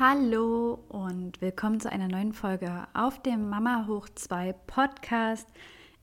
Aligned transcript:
Hallo 0.00 0.78
und 0.90 1.40
willkommen 1.40 1.80
zu 1.80 1.90
einer 1.90 2.06
neuen 2.06 2.32
Folge 2.32 2.86
auf 2.94 3.20
dem 3.20 3.48
Mama 3.48 3.86
Hoch 3.88 4.08
2 4.14 4.52
Podcast. 4.52 5.48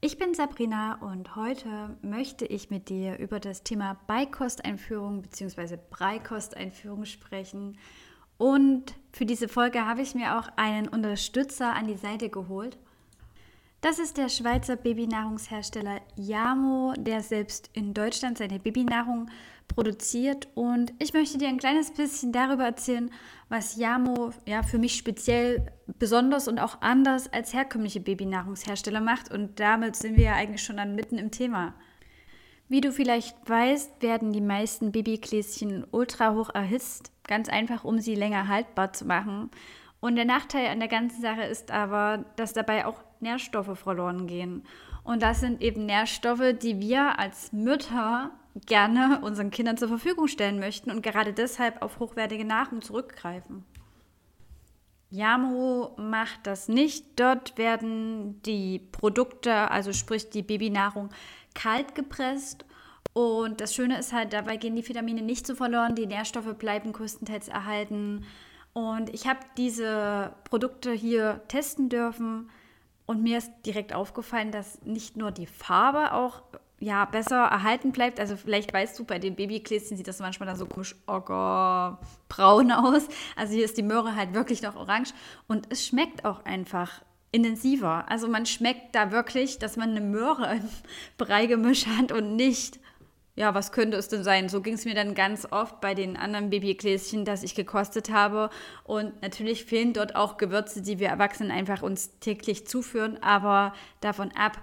Ich 0.01 0.17
bin 0.17 0.33
Sabrina 0.33 0.95
und 0.95 1.37
heute 1.37 1.95
möchte 2.01 2.45
ich 2.45 2.69
mit 2.69 2.89
dir 2.89 3.17
über 3.19 3.39
das 3.39 3.63
Thema 3.63 3.95
Beikosteinführung 4.05 5.21
bzw. 5.21 5.77
Breikosteinführung 5.89 7.05
sprechen. 7.05 7.77
Und 8.37 8.95
für 9.13 9.25
diese 9.25 9.47
Folge 9.47 9.85
habe 9.85 10.01
ich 10.01 10.13
mir 10.13 10.39
auch 10.39 10.49
einen 10.57 10.89
Unterstützer 10.89 11.73
an 11.73 11.87
die 11.87 11.95
Seite 11.95 12.27
geholt. 12.27 12.77
Das 13.85 13.99
ist 13.99 14.17
der 14.17 14.29
Schweizer 14.29 14.77
Babynahrungshersteller 14.77 16.01
Yamo, 16.15 16.95
der 16.97 17.21
selbst 17.21 17.69
in 17.73 17.93
Deutschland 17.93 18.39
seine 18.39 18.57
Babynahrung 18.57 19.29
produziert. 19.67 20.47
Und 20.55 20.91
ich 20.97 21.13
möchte 21.13 21.37
dir 21.37 21.49
ein 21.49 21.59
kleines 21.59 21.91
bisschen 21.91 22.31
darüber 22.31 22.63
erzählen, 22.63 23.11
was 23.47 23.75
Yamo 23.75 24.31
ja 24.47 24.63
für 24.63 24.79
mich 24.79 24.95
speziell 24.95 25.71
besonders 25.99 26.47
und 26.47 26.57
auch 26.57 26.81
anders 26.81 27.31
als 27.31 27.53
herkömmliche 27.53 27.99
Babynahrungshersteller 27.99 29.01
macht. 29.01 29.31
Und 29.31 29.59
damit 29.59 29.95
sind 29.95 30.17
wir 30.17 30.23
ja 30.23 30.33
eigentlich 30.33 30.63
schon 30.63 30.77
dann 30.77 30.95
mitten 30.95 31.19
im 31.19 31.29
Thema. 31.29 31.75
Wie 32.67 32.81
du 32.81 32.91
vielleicht 32.91 33.37
weißt, 33.47 34.01
werden 34.01 34.33
die 34.33 34.41
meisten 34.41 34.93
Babygläschen 34.93 35.85
ultra 35.91 36.33
hoch 36.33 36.49
erhitzt, 36.55 37.11
ganz 37.27 37.49
einfach, 37.49 37.83
um 37.83 37.99
sie 37.99 38.15
länger 38.15 38.47
haltbar 38.47 38.93
zu 38.93 39.05
machen. 39.05 39.51
Und 39.99 40.15
der 40.17 40.25
Nachteil 40.25 40.67
an 40.67 40.79
der 40.79 40.87
ganzen 40.87 41.21
Sache 41.21 41.43
ist 41.43 41.71
aber, 41.71 42.25
dass 42.35 42.53
dabei 42.53 42.85
auch 42.85 43.03
Nährstoffe 43.25 43.77
verloren 43.77 44.27
gehen. 44.27 44.63
Und 45.03 45.21
das 45.21 45.39
sind 45.41 45.61
eben 45.61 45.85
Nährstoffe, 45.85 46.53
die 46.61 46.79
wir 46.79 47.19
als 47.19 47.51
Mütter 47.51 48.31
gerne 48.65 49.19
unseren 49.21 49.51
Kindern 49.51 49.77
zur 49.77 49.89
Verfügung 49.89 50.27
stellen 50.27 50.59
möchten 50.59 50.89
und 50.89 51.01
gerade 51.01 51.33
deshalb 51.33 51.81
auf 51.81 51.99
hochwertige 51.99 52.45
Nahrung 52.45 52.81
zurückgreifen. 52.81 53.65
Yamo 55.09 55.95
macht 55.97 56.47
das 56.47 56.67
nicht. 56.67 57.19
Dort 57.19 57.57
werden 57.57 58.41
die 58.43 58.79
Produkte, 58.79 59.69
also 59.71 59.93
sprich 59.93 60.29
die 60.29 60.41
Babynahrung, 60.41 61.09
kalt 61.53 61.95
gepresst. 61.95 62.65
Und 63.13 63.61
das 63.61 63.73
Schöne 63.73 63.99
ist 63.99 64.11
halt, 64.11 64.33
dabei 64.33 64.57
gehen 64.57 64.75
die 64.75 64.87
Vitamine 64.87 65.21
nicht 65.21 65.47
so 65.47 65.55
verloren, 65.55 65.95
die 65.95 66.07
Nährstoffe 66.07 66.53
bleiben 66.57 66.91
größtenteils 66.91 67.47
erhalten. 67.47 68.25
Und 68.73 69.13
ich 69.13 69.27
habe 69.27 69.39
diese 69.57 70.33
Produkte 70.43 70.91
hier 70.91 71.41
testen 71.47 71.87
dürfen 71.87 72.49
und 73.05 73.21
mir 73.21 73.37
ist 73.37 73.51
direkt 73.65 73.93
aufgefallen, 73.93 74.51
dass 74.51 74.81
nicht 74.83 75.17
nur 75.17 75.31
die 75.31 75.45
Farbe 75.45 76.13
auch 76.13 76.41
ja, 76.79 77.05
besser 77.05 77.43
erhalten 77.45 77.91
bleibt. 77.91 78.19
Also 78.19 78.35
vielleicht 78.35 78.73
weißt 78.73 78.97
du, 78.99 79.05
bei 79.05 79.19
den 79.19 79.35
Babygläschen 79.35 79.95
sieht 79.97 80.07
das 80.07 80.19
manchmal 80.19 80.47
dann 80.47 80.57
so 80.57 80.65
komisch 80.65 80.95
braun 81.05 82.71
aus. 82.71 83.07
Also 83.35 83.53
hier 83.53 83.65
ist 83.65 83.77
die 83.77 83.83
Möhre 83.83 84.15
halt 84.15 84.33
wirklich 84.33 84.61
noch 84.61 84.75
orange 84.75 85.13
und 85.47 85.67
es 85.69 85.85
schmeckt 85.85 86.25
auch 86.25 86.43
einfach 86.45 87.01
intensiver. 87.31 88.09
Also 88.09 88.27
man 88.27 88.45
schmeckt 88.45 88.95
da 88.95 89.11
wirklich, 89.11 89.59
dass 89.59 89.77
man 89.77 89.91
eine 89.91 90.01
Möhre 90.01 90.55
im 90.55 90.69
Breigemisch 91.17 91.85
hat 91.87 92.11
und 92.11 92.35
nicht, 92.35 92.79
ja, 93.35 93.53
was 93.53 93.73
könnte 93.73 93.97
es 93.97 94.07
denn 94.07 94.23
sein? 94.23 94.47
So 94.47 94.61
ging 94.61 94.75
es 94.75 94.85
mir 94.85 94.95
dann 94.95 95.13
ganz 95.13 95.45
oft 95.51 95.81
bei 95.81 95.93
den 95.93 96.15
anderen 96.15 96.49
Babygläschen, 96.49 97.25
das 97.25 97.43
ich 97.43 97.53
gekostet 97.53 98.09
habe. 98.09 98.49
Und 98.85 99.21
natürlich 99.21 99.65
fehlen 99.65 99.91
dort 99.91 100.15
auch 100.15 100.37
Gewürze, 100.37 100.81
die 100.81 100.99
wir 100.99 101.09
Erwachsenen 101.09 101.51
einfach 101.51 101.81
uns 101.81 102.17
täglich 102.19 102.65
zuführen, 102.65 103.21
aber 103.21 103.73
davon 103.99 104.31
ab, 104.31 104.61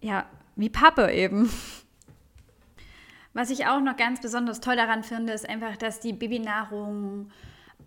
ja, 0.00 0.24
wie 0.56 0.70
Pappe 0.70 1.12
eben. 1.12 1.50
Was 3.34 3.50
ich 3.50 3.66
auch 3.66 3.80
noch 3.80 3.96
ganz 3.96 4.22
besonders 4.22 4.60
toll 4.60 4.76
daran 4.76 5.04
finde, 5.04 5.34
ist 5.34 5.48
einfach, 5.48 5.76
dass 5.76 6.00
die 6.00 6.14
Babynahrung 6.14 7.30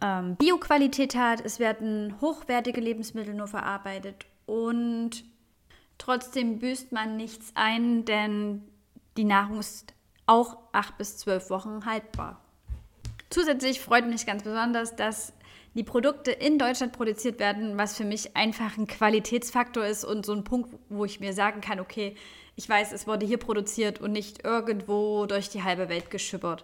ähm, 0.01 0.35
Bioqualität 0.35 1.15
hat. 1.15 1.43
Es 1.43 1.59
werden 1.59 2.15
hochwertige 2.21 2.79
Lebensmittel 2.79 3.33
nur 3.33 3.47
verarbeitet 3.47 4.27
und 4.45 5.25
trotzdem 5.97 6.59
büßt 6.59 6.91
man 6.91 7.17
nichts 7.17 7.51
ein, 7.55 8.05
denn 8.05 8.61
die 9.17 9.23
Nahrung 9.23 9.59
ist 9.59 9.93
auch 10.31 10.57
acht 10.71 10.97
bis 10.97 11.17
zwölf 11.17 11.49
Wochen 11.49 11.85
haltbar. 11.85 12.39
Zusätzlich 13.29 13.81
freut 13.81 14.07
mich 14.07 14.25
ganz 14.25 14.43
besonders, 14.43 14.95
dass 14.95 15.33
die 15.73 15.83
Produkte 15.83 16.31
in 16.31 16.57
Deutschland 16.57 16.93
produziert 16.93 17.37
werden, 17.39 17.77
was 17.77 17.97
für 17.97 18.05
mich 18.05 18.35
einfach 18.35 18.77
ein 18.77 18.87
Qualitätsfaktor 18.87 19.85
ist 19.85 20.05
und 20.05 20.25
so 20.25 20.31
ein 20.33 20.45
Punkt, 20.45 20.69
wo 20.87 21.03
ich 21.03 21.19
mir 21.19 21.33
sagen 21.33 21.59
kann, 21.59 21.81
okay, 21.81 22.15
ich 22.55 22.67
weiß, 22.67 22.93
es 22.93 23.07
wurde 23.07 23.25
hier 23.25 23.37
produziert 23.37 23.99
und 23.99 24.13
nicht 24.13 24.45
irgendwo 24.45 25.25
durch 25.25 25.49
die 25.49 25.63
halbe 25.63 25.89
Welt 25.89 26.09
geschippert. 26.09 26.63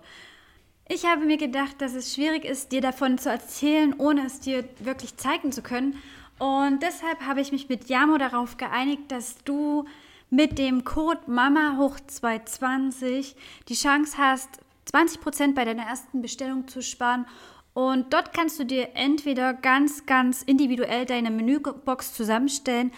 Ich 0.88 1.06
habe 1.06 1.26
mir 1.26 1.38
gedacht, 1.38 1.82
dass 1.82 1.94
es 1.94 2.16
schwierig 2.16 2.46
ist, 2.46 2.72
dir 2.72 2.80
davon 2.80 3.18
zu 3.18 3.30
erzählen, 3.30 3.94
ohne 3.98 4.26
es 4.26 4.40
dir 4.40 4.64
wirklich 4.80 5.18
zeigen 5.18 5.52
zu 5.52 5.62
können. 5.62 6.02
Und 6.40 6.84
deshalb 6.84 7.22
habe 7.22 7.42
ich 7.42 7.52
mich 7.52 7.68
mit 7.68 7.90
Yamo 7.90 8.18
darauf 8.18 8.56
geeinigt, 8.56 9.12
dass 9.12 9.44
du 9.44 9.86
mit 10.30 10.60
dem 10.60 10.84
Code 10.84 11.22
Mama 11.28 11.78
hoch 11.78 11.98
220 12.06 13.36
die 13.70 13.76
Chance 13.76 14.18
hast, 14.18 14.50
20% 14.92 15.54
bei 15.54 15.66
deiner 15.66 15.84
ersten 15.84 16.22
Bestellung 16.22 16.68
zu 16.68 16.82
sparen. 16.82 17.26
Und 17.74 18.14
dort 18.14 18.34
kannst 18.34 18.60
du 18.60 18.66
dir 18.66 18.90
entweder 18.96 19.54
ganz, 19.54 20.06
ganz 20.06 20.42
individuell 20.42 21.06
deine 21.06 21.30
Menübox 21.30 22.14
zusammenstellen 22.14 22.92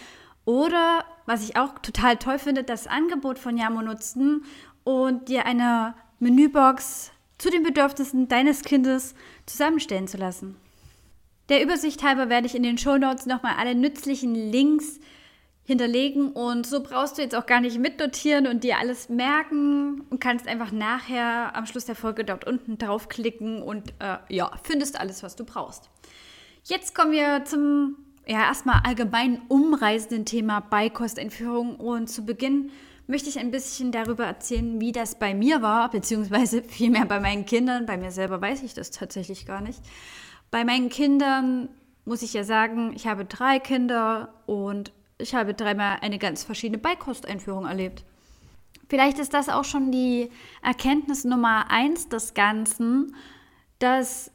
oder, 0.44 1.04
was 1.26 1.44
ich 1.44 1.56
auch 1.56 1.78
total 1.80 2.16
toll 2.16 2.38
finde, 2.38 2.64
das 2.64 2.86
Angebot 2.86 3.38
von 3.38 3.56
Yamo 3.58 3.82
nutzen 3.82 4.44
und 4.84 5.28
dir 5.28 5.44
eine 5.44 5.94
Menübox 6.18 7.12
zu 7.38 7.50
den 7.50 7.62
Bedürfnissen 7.62 8.28
deines 8.28 8.62
Kindes 8.62 9.14
zusammenstellen 9.46 10.08
zu 10.08 10.16
lassen. 10.16 10.56
Der 11.48 11.62
Übersicht 11.62 12.02
halber 12.02 12.28
werde 12.28 12.46
ich 12.46 12.54
in 12.54 12.62
den 12.62 12.78
Show 12.78 12.96
Notes 12.96 13.26
nochmal 13.26 13.54
alle 13.58 13.74
nützlichen 13.74 14.34
Links 14.34 15.00
hinterlegen 15.70 16.32
und 16.32 16.66
so 16.66 16.82
brauchst 16.82 17.16
du 17.16 17.22
jetzt 17.22 17.34
auch 17.34 17.46
gar 17.46 17.60
nicht 17.60 17.78
mitnotieren 17.78 18.46
und 18.46 18.64
dir 18.64 18.78
alles 18.78 19.08
merken 19.08 20.02
und 20.10 20.20
kannst 20.20 20.46
einfach 20.46 20.72
nachher 20.72 21.56
am 21.56 21.66
Schluss 21.66 21.86
der 21.86 21.96
Folge 21.96 22.24
dort 22.24 22.46
unten 22.46 22.76
draufklicken 22.76 23.62
und 23.62 23.90
äh, 24.00 24.18
ja, 24.28 24.50
findest 24.62 25.00
alles, 25.00 25.22
was 25.22 25.36
du 25.36 25.44
brauchst. 25.44 25.88
Jetzt 26.64 26.94
kommen 26.94 27.12
wir 27.12 27.44
zum 27.44 27.96
ja, 28.26 28.44
erstmal 28.44 28.80
allgemein 28.84 29.42
umreisenden 29.48 30.24
Thema 30.24 30.60
Beikostentführung. 30.60 31.76
Und 31.76 32.08
zu 32.08 32.24
Beginn 32.24 32.70
möchte 33.06 33.28
ich 33.28 33.38
ein 33.38 33.50
bisschen 33.50 33.92
darüber 33.92 34.24
erzählen, 34.24 34.80
wie 34.80 34.92
das 34.92 35.18
bei 35.18 35.34
mir 35.34 35.62
war, 35.62 35.90
beziehungsweise 35.90 36.62
vielmehr 36.68 37.06
bei 37.06 37.20
meinen 37.20 37.46
Kindern. 37.46 37.86
Bei 37.86 37.96
mir 37.96 38.10
selber 38.10 38.40
weiß 38.40 38.62
ich 38.62 38.74
das 38.74 38.90
tatsächlich 38.90 39.46
gar 39.46 39.60
nicht. 39.60 39.80
Bei 40.50 40.64
meinen 40.64 40.88
Kindern 40.90 41.68
muss 42.04 42.22
ich 42.22 42.32
ja 42.32 42.44
sagen, 42.44 42.92
ich 42.94 43.06
habe 43.06 43.24
drei 43.24 43.58
Kinder 43.58 44.34
und 44.46 44.92
ich 45.20 45.34
habe 45.34 45.54
dreimal 45.54 45.98
eine 46.00 46.18
ganz 46.18 46.44
verschiedene 46.44 46.78
Beikosteinführung 46.78 47.66
erlebt. 47.66 48.04
Vielleicht 48.88 49.18
ist 49.18 49.34
das 49.34 49.48
auch 49.48 49.64
schon 49.64 49.92
die 49.92 50.30
Erkenntnis 50.62 51.24
Nummer 51.24 51.70
eins 51.70 52.08
des 52.08 52.34
Ganzen, 52.34 53.14
dass 53.78 54.32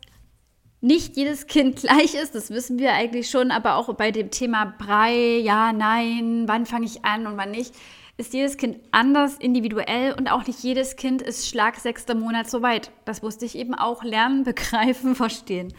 nicht 0.82 1.18
jedes 1.18 1.48
Kind 1.48 1.76
gleich 1.82 2.16
ist, 2.16 2.36
das 2.36 2.50
wissen 2.52 2.80
wir 2.80 2.94
eigentlich 2.94 3.30
schon, 3.30 3.52
aber 3.52 3.76
auch 3.76 3.94
bei 3.96 4.12
dem 4.12 4.32
Thema 4.32 4.74
Brei, 4.78 5.40
ja, 5.40 5.74
nein, 5.74 6.44
wann 6.48 6.66
fange 6.66 6.86
ich 6.86 7.04
an 7.04 7.28
und 7.28 7.38
wann 7.38 7.52
nicht, 7.52 7.74
ist 8.18 8.34
jedes 8.34 8.56
Kind 8.58 8.78
anders, 8.92 9.36
individuell 9.38 10.14
und 10.14 10.32
auch 10.32 10.48
nicht 10.48 10.64
jedes 10.64 10.96
Kind 10.96 11.22
ist 11.22 11.50
Schlag 11.50 11.76
sechster 11.76 12.16
Monat 12.16 12.50
so 12.50 12.62
weit. 12.62 12.92
Das 13.04 13.22
musste 13.22 13.44
ich 13.44 13.58
eben 13.58 13.76
auch 13.76 14.04
lernen, 14.04 14.44
begreifen, 14.44 15.16
verstehen. 15.18 15.74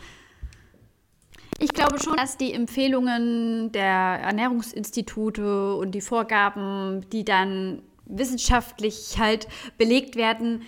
Ich 1.58 1.70
glaube 1.70 1.98
schon, 2.02 2.16
dass 2.16 2.36
die 2.36 2.52
Empfehlungen 2.52 3.72
der 3.72 3.86
Ernährungsinstitute 3.86 5.74
und 5.76 5.92
die 5.92 6.00
Vorgaben, 6.00 7.08
die 7.10 7.24
dann 7.24 7.82
wissenschaftlich 8.04 9.16
halt 9.18 9.48
belegt 9.78 10.16
werden, 10.16 10.62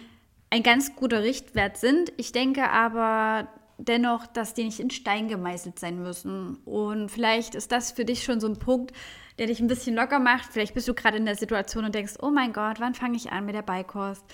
ein 0.51 0.63
ganz 0.63 0.97
guter 0.97 1.23
Richtwert 1.23 1.77
sind. 1.77 2.13
Ich 2.17 2.33
denke 2.33 2.71
aber, 2.71 3.49
dennoch, 3.79 4.27
dass 4.27 4.55
die 4.55 4.65
nicht 4.65 4.81
in 4.81 4.91
Stein 4.91 5.29
gemeißelt 5.29 5.79
sein 5.79 6.03
müssen. 6.03 6.57
Und 6.65 7.11
vielleicht 7.11 7.55
ist 7.55 7.73
das 7.73 7.93
für 7.93 8.05
dich 8.05 8.25
schon 8.25 8.41
so 8.41 8.49
ein 8.49 8.59
Punkt, 8.59 8.93
der 9.39 9.47
dich 9.47 9.61
ein 9.61 9.69
bisschen 9.69 9.95
locker 9.95 10.19
macht. 10.19 10.53
Vielleicht 10.53 10.75
bist 10.75 10.89
du 10.89 10.95
gerade 10.95 11.17
in 11.17 11.25
der 11.25 11.37
Situation 11.37 11.85
und 11.85 11.95
denkst, 11.95 12.15
oh 12.21 12.31
mein 12.31 12.53
Gott, 12.53 12.81
wann 12.81 12.95
fange 12.95 13.17
ich 13.17 13.31
an 13.31 13.47
mit 13.47 13.55
der 13.55 13.63
Beikost? 13.63 14.25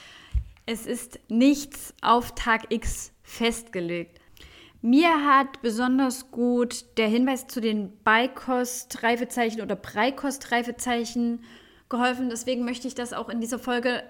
Es 0.66 0.86
ist 0.86 1.20
nichts 1.28 1.94
auf 2.00 2.34
Tag 2.34 2.72
X 2.72 3.12
festgelegt. 3.22 4.20
Mir 4.86 5.24
hat 5.24 5.62
besonders 5.62 6.30
gut 6.30 6.98
der 6.98 7.08
Hinweis 7.08 7.46
zu 7.46 7.62
den 7.62 7.90
Beikost-Reifezeichen 8.04 9.62
oder 9.62 9.76
Breikost-Reifezeichen 9.76 11.42
geholfen. 11.88 12.28
Deswegen 12.28 12.66
möchte 12.66 12.86
ich 12.86 12.94
das 12.94 13.14
auch 13.14 13.30
in 13.30 13.40
dieser 13.40 13.58
Folge 13.58 14.02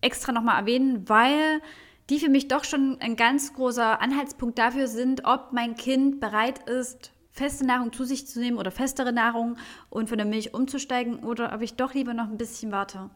extra 0.00 0.30
nochmal 0.30 0.60
erwähnen, 0.60 1.08
weil 1.08 1.60
die 2.08 2.20
für 2.20 2.28
mich 2.28 2.46
doch 2.46 2.62
schon 2.62 2.98
ein 3.00 3.16
ganz 3.16 3.52
großer 3.54 4.00
Anhaltspunkt 4.00 4.60
dafür 4.60 4.86
sind, 4.86 5.24
ob 5.24 5.48
mein 5.50 5.74
Kind 5.74 6.20
bereit 6.20 6.68
ist, 6.68 7.10
feste 7.32 7.66
Nahrung 7.66 7.92
zu 7.92 8.04
sich 8.04 8.28
zu 8.28 8.38
nehmen 8.38 8.58
oder 8.58 8.70
festere 8.70 9.12
Nahrung 9.12 9.56
und 9.90 10.08
von 10.08 10.18
der 10.18 10.26
Milch 10.28 10.54
umzusteigen 10.54 11.24
oder 11.24 11.52
ob 11.52 11.62
ich 11.62 11.74
doch 11.74 11.94
lieber 11.94 12.14
noch 12.14 12.28
ein 12.28 12.38
bisschen 12.38 12.70
warte. 12.70 13.10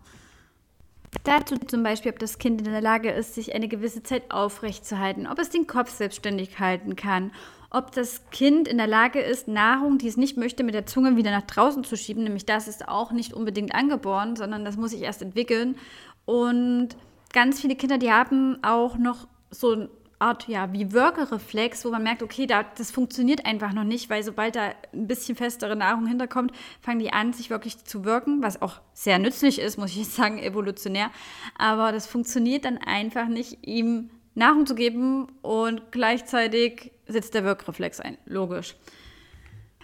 Dazu 1.25 1.57
zum 1.59 1.83
Beispiel, 1.83 2.13
ob 2.13 2.19
das 2.19 2.39
Kind 2.39 2.61
in 2.61 2.73
der 2.73 2.81
Lage 2.81 3.11
ist, 3.11 3.35
sich 3.35 3.55
eine 3.55 3.69
gewisse 3.69 4.03
Zeit 4.03 4.31
aufrechtzuerhalten, 4.31 5.27
ob 5.27 5.39
es 5.39 5.51
den 5.51 5.67
Kopf 5.67 5.91
selbstständig 5.91 6.59
halten 6.59 6.97
kann, 6.97 7.33
ob 7.71 7.93
das 7.93 8.23
Kind 8.31 8.69
in 8.69 8.79
der 8.79 8.87
Lage 8.87 9.21
ist, 9.21 9.49
Nahrung, 9.49 9.99
die 9.99 10.09
es 10.09 10.17
nicht 10.17 10.37
möchte, 10.37 10.63
mit 10.65 10.75
der 10.75 10.87
Zunge 10.87 11.17
wieder 11.17 11.31
nach 11.31 11.43
draußen 11.43 11.85
zu 11.85 11.97
schieben. 11.97 12.25
Nämlich 12.25 12.47
das 12.47 12.69
ist 12.69 12.89
auch 12.89 13.13
nicht 13.13 13.33
unbedingt 13.33 13.75
angeboren, 13.75 14.37
sondern 14.37 14.65
das 14.65 14.77
muss 14.77 14.93
sich 14.93 15.03
erst 15.03 15.23
entwickeln. 15.23 15.77
Und 16.25 16.91
ganz 17.33 17.61
viele 17.61 17.77
Kinder, 17.77 17.99
die 17.99 18.13
haben 18.13 18.63
auch 18.63 18.97
noch 18.97 19.27
so 19.51 19.89
Art, 20.19 20.49
ja, 20.49 20.73
wie 20.73 20.93
Würgereflex, 20.93 21.85
wo 21.85 21.91
man 21.91 22.03
merkt, 22.03 22.23
okay, 22.23 22.47
da, 22.47 22.63
das 22.63 22.91
funktioniert 22.91 23.45
einfach 23.45 23.73
noch 23.75 23.85
nicht, 23.85 24.09
weil 24.09 24.23
sobald 24.23 24.57
da 24.57 24.73
ein 24.95 25.07
bisschen 25.07 25.37
festere 25.37 25.77
Nahrung 25.77 26.07
hinterkommt, 26.07 26.53
fangen 26.81 27.01
die 27.01 27.13
an, 27.13 27.35
sich 27.35 27.51
wirklich 27.51 27.85
zu 27.85 28.05
wirken, 28.05 28.43
was 28.43 28.63
auch 28.63 28.81
sehr 28.95 29.19
nützlich 29.19 29.59
ist, 29.59 29.77
muss 29.77 29.95
ich 29.95 30.09
sagen, 30.09 30.39
evolutionär. 30.39 31.11
Aber 31.59 31.93
das 31.93 32.07
funktioniert 32.07 32.65
dann 32.65 32.79
einfach 32.79 33.27
nicht, 33.27 33.67
ihm 33.67 34.11
Nahrung 34.35 34.67
zu 34.67 34.75
geben 34.75 35.29
und 35.43 35.93
gleichzeitig 35.93 36.93
setzt 37.07 37.35
der 37.35 37.45
Wirkreflex 37.45 38.01
ein. 38.01 38.17
Logisch. 38.25 38.75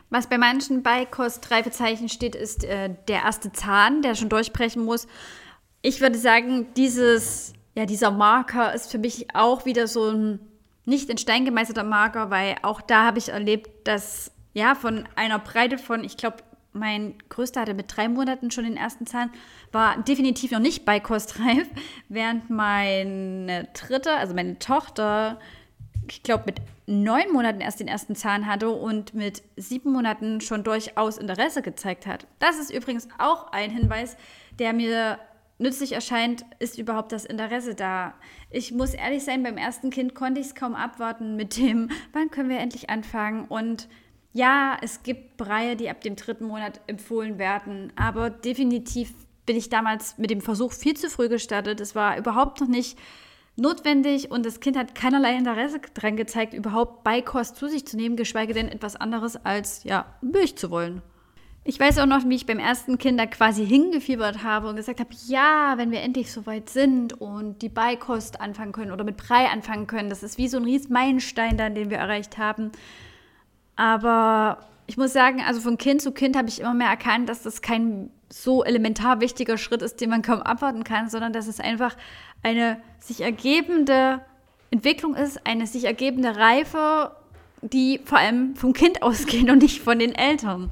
Was 0.08 0.28
bei 0.28 0.36
manchen 0.36 0.82
Beikostreifezeichen 0.82 2.08
steht, 2.08 2.34
ist 2.34 2.64
äh, 2.64 2.94
der 3.08 3.22
erste 3.22 3.52
Zahn, 3.52 4.02
der 4.02 4.14
schon 4.14 4.28
durchbrechen 4.28 4.84
muss. 4.84 5.06
Ich 5.80 6.00
würde 6.00 6.18
sagen, 6.18 6.68
dieses 6.76 7.54
ja, 7.74 7.86
dieser 7.86 8.10
Marker 8.10 8.74
ist 8.74 8.90
für 8.90 8.98
mich 8.98 9.34
auch 9.34 9.64
wieder 9.64 9.86
so 9.86 10.10
ein 10.10 10.40
nicht 10.84 11.08
in 11.10 11.18
Stein 11.18 11.44
gemeißelter 11.44 11.84
Marker, 11.84 12.30
weil 12.30 12.56
auch 12.62 12.80
da 12.80 13.04
habe 13.04 13.18
ich 13.18 13.28
erlebt, 13.28 13.86
dass 13.86 14.32
ja 14.52 14.74
von 14.74 15.08
einer 15.14 15.38
Breite 15.38 15.78
von, 15.78 16.04
ich 16.04 16.16
glaube, 16.16 16.38
mein 16.72 17.14
größter 17.28 17.60
hatte 17.60 17.74
mit 17.74 17.94
drei 17.94 18.08
Monaten 18.08 18.50
schon 18.50 18.64
den 18.64 18.76
ersten 18.76 19.06
Zahn, 19.06 19.30
war 19.72 20.02
definitiv 20.02 20.50
noch 20.50 20.58
nicht 20.58 20.84
beikostreif, 20.84 21.68
während 22.08 22.50
meine 22.50 23.68
dritte, 23.74 24.12
also 24.14 24.34
meine 24.34 24.58
Tochter, 24.58 25.38
ich 26.08 26.22
glaube, 26.22 26.44
mit 26.46 26.60
neun 26.86 27.30
Monaten 27.32 27.60
erst 27.60 27.80
den 27.80 27.88
ersten 27.88 28.16
Zahn 28.16 28.46
hatte 28.46 28.70
und 28.70 29.14
mit 29.14 29.42
sieben 29.56 29.92
Monaten 29.92 30.40
schon 30.40 30.64
durchaus 30.64 31.16
Interesse 31.16 31.62
gezeigt 31.62 32.06
hat. 32.06 32.26
Das 32.38 32.58
ist 32.58 32.70
übrigens 32.70 33.08
auch 33.18 33.52
ein 33.52 33.70
Hinweis, 33.70 34.16
der 34.58 34.72
mir 34.72 35.18
nützlich 35.58 35.92
erscheint, 35.92 36.44
ist 36.58 36.78
überhaupt 36.78 37.12
das 37.12 37.24
Interesse 37.24 37.74
da. 37.74 38.14
Ich 38.50 38.72
muss 38.72 38.94
ehrlich 38.94 39.24
sein, 39.24 39.42
beim 39.42 39.56
ersten 39.56 39.90
Kind 39.90 40.14
konnte 40.14 40.40
ich 40.40 40.48
es 40.48 40.54
kaum 40.54 40.74
abwarten 40.74 41.36
mit 41.36 41.56
dem, 41.56 41.90
wann 42.12 42.30
können 42.30 42.48
wir 42.48 42.58
endlich 42.58 42.90
anfangen? 42.90 43.46
Und 43.46 43.88
ja, 44.32 44.76
es 44.80 45.02
gibt 45.02 45.36
Breie, 45.36 45.76
die 45.76 45.90
ab 45.90 46.00
dem 46.00 46.16
dritten 46.16 46.44
Monat 46.44 46.80
empfohlen 46.86 47.38
werden, 47.38 47.92
aber 47.96 48.30
definitiv 48.30 49.12
bin 49.44 49.56
ich 49.56 49.68
damals 49.68 50.18
mit 50.18 50.30
dem 50.30 50.40
Versuch 50.40 50.72
viel 50.72 50.94
zu 50.94 51.10
früh 51.10 51.28
gestartet. 51.28 51.80
Es 51.80 51.94
war 51.94 52.16
überhaupt 52.16 52.60
noch 52.60 52.68
nicht 52.68 52.98
notwendig 53.56 54.30
und 54.30 54.46
das 54.46 54.60
Kind 54.60 54.76
hat 54.76 54.94
keinerlei 54.94 55.36
Interesse 55.36 55.80
daran 55.94 56.16
gezeigt, 56.16 56.54
überhaupt 56.54 57.04
Beikost 57.04 57.56
zu 57.56 57.68
sich 57.68 57.86
zu 57.86 57.96
nehmen, 57.96 58.16
geschweige 58.16 58.54
denn 58.54 58.68
etwas 58.68 58.96
anderes 58.96 59.36
als 59.36 59.84
ja, 59.84 60.06
Milch 60.22 60.56
zu 60.56 60.70
wollen. 60.70 61.02
Ich 61.64 61.78
weiß 61.78 61.98
auch 61.98 62.06
noch, 62.06 62.28
wie 62.28 62.34
ich 62.34 62.46
beim 62.46 62.58
ersten 62.58 62.98
Kind 62.98 63.20
da 63.20 63.26
quasi 63.26 63.64
hingefiebert 63.64 64.42
habe 64.42 64.68
und 64.68 64.74
gesagt 64.74 64.98
habe, 64.98 65.10
ja, 65.28 65.74
wenn 65.76 65.92
wir 65.92 66.00
endlich 66.00 66.32
so 66.32 66.44
weit 66.44 66.68
sind 66.68 67.20
und 67.20 67.62
die 67.62 67.68
Beikost 67.68 68.40
anfangen 68.40 68.72
können 68.72 68.90
oder 68.90 69.04
mit 69.04 69.16
Brei 69.16 69.46
anfangen 69.46 69.86
können, 69.86 70.10
das 70.10 70.24
ist 70.24 70.38
wie 70.38 70.48
so 70.48 70.56
ein 70.56 70.64
riesen 70.64 70.92
Meilenstein 70.92 71.56
dann, 71.56 71.76
den 71.76 71.88
wir 71.88 71.98
erreicht 71.98 72.36
haben. 72.36 72.72
Aber 73.76 74.58
ich 74.88 74.96
muss 74.96 75.12
sagen, 75.12 75.40
also 75.46 75.60
von 75.60 75.78
Kind 75.78 76.02
zu 76.02 76.10
Kind 76.10 76.36
habe 76.36 76.48
ich 76.48 76.60
immer 76.60 76.74
mehr 76.74 76.88
erkannt, 76.88 77.28
dass 77.28 77.44
das 77.44 77.62
kein 77.62 78.10
so 78.28 78.64
elementar 78.64 79.20
wichtiger 79.20 79.56
Schritt 79.56 79.82
ist, 79.82 80.00
den 80.00 80.10
man 80.10 80.22
kaum 80.22 80.42
abwarten 80.42 80.82
kann, 80.82 81.08
sondern 81.10 81.32
dass 81.32 81.46
es 81.46 81.60
einfach 81.60 81.96
eine 82.42 82.82
sich 82.98 83.20
ergebende 83.20 84.20
Entwicklung 84.72 85.14
ist, 85.14 85.46
eine 85.46 85.68
sich 85.68 85.84
ergebende 85.84 86.34
Reife, 86.34 87.12
die 87.60 88.00
vor 88.04 88.18
allem 88.18 88.56
vom 88.56 88.72
Kind 88.72 89.02
ausgeht 89.04 89.48
und 89.48 89.62
nicht 89.62 89.80
von 89.80 90.00
den 90.00 90.12
Eltern. 90.12 90.68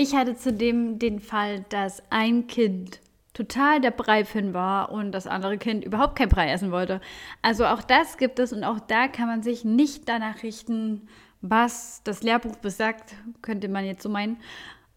Ich 0.00 0.14
hatte 0.14 0.36
zudem 0.36 1.00
den 1.00 1.18
Fall, 1.18 1.64
dass 1.70 2.04
ein 2.08 2.46
Kind 2.46 3.00
total 3.34 3.80
der 3.80 3.90
Breifin 3.90 4.54
war 4.54 4.92
und 4.92 5.10
das 5.10 5.26
andere 5.26 5.58
Kind 5.58 5.84
überhaupt 5.84 6.14
kein 6.14 6.28
Brei 6.28 6.52
essen 6.52 6.70
wollte. 6.70 7.00
Also 7.42 7.66
auch 7.66 7.82
das 7.82 8.16
gibt 8.16 8.38
es 8.38 8.52
und 8.52 8.62
auch 8.62 8.78
da 8.78 9.08
kann 9.08 9.26
man 9.26 9.42
sich 9.42 9.64
nicht 9.64 10.08
danach 10.08 10.44
richten, 10.44 11.08
was 11.40 12.00
das 12.04 12.22
Lehrbuch 12.22 12.54
besagt, 12.58 13.16
könnte 13.42 13.68
man 13.68 13.84
jetzt 13.84 14.04
so 14.04 14.08
meinen, 14.08 14.36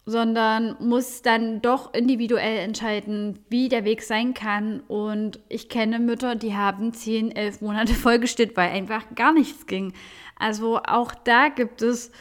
sondern 0.06 0.76
muss 0.78 1.22
dann 1.22 1.60
doch 1.62 1.92
individuell 1.94 2.58
entscheiden, 2.58 3.40
wie 3.48 3.68
der 3.68 3.84
Weg 3.84 4.02
sein 4.02 4.34
kann. 4.34 4.82
Und 4.86 5.40
ich 5.48 5.68
kenne 5.68 5.98
Mütter, 5.98 6.36
die 6.36 6.54
haben 6.54 6.92
zehn, 6.92 7.34
elf 7.34 7.60
Monate 7.60 7.94
vollgestillt, 7.94 8.56
weil 8.56 8.70
einfach 8.70 9.02
gar 9.16 9.32
nichts 9.32 9.66
ging. 9.66 9.94
Also 10.38 10.78
auch 10.78 11.12
da 11.12 11.48
gibt 11.48 11.82
es 11.82 12.12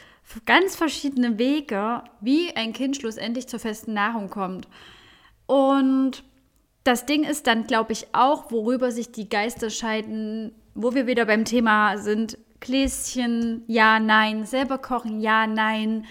ganz 0.45 0.75
verschiedene 0.75 1.38
Wege, 1.38 2.04
wie 2.19 2.56
ein 2.56 2.74
Kind 2.74 2.98
schlussendlich 2.98 3.48
zur 3.48 3.60
festen 3.60 3.94
Nahrung 3.94 4.30
kommt. 4.30 4.68
Und 5.45 6.24
das 6.83 7.06
Ding 7.06 7.24
ist 7.24 7.48
dann, 7.48 7.68
glaube 7.68 7.94
ich, 7.94 8.07
auch, 8.13 8.51
worüber 8.51 8.92
sich 8.92 9.12
die 9.12 9.30
Geister 9.30 9.69
scheiden, 9.69 10.54
wo 10.74 10.94
wir 10.94 11.07
wieder 11.07 11.25
beim 11.25 11.45
Thema 11.45 11.98
sind. 11.98 12.38
Gläschen, 12.60 13.63
ja, 13.68 14.00
nein, 14.00 14.45
selber 14.45 14.78
kochen, 14.78 15.19
ja, 15.19 15.48
nein, 15.48 16.06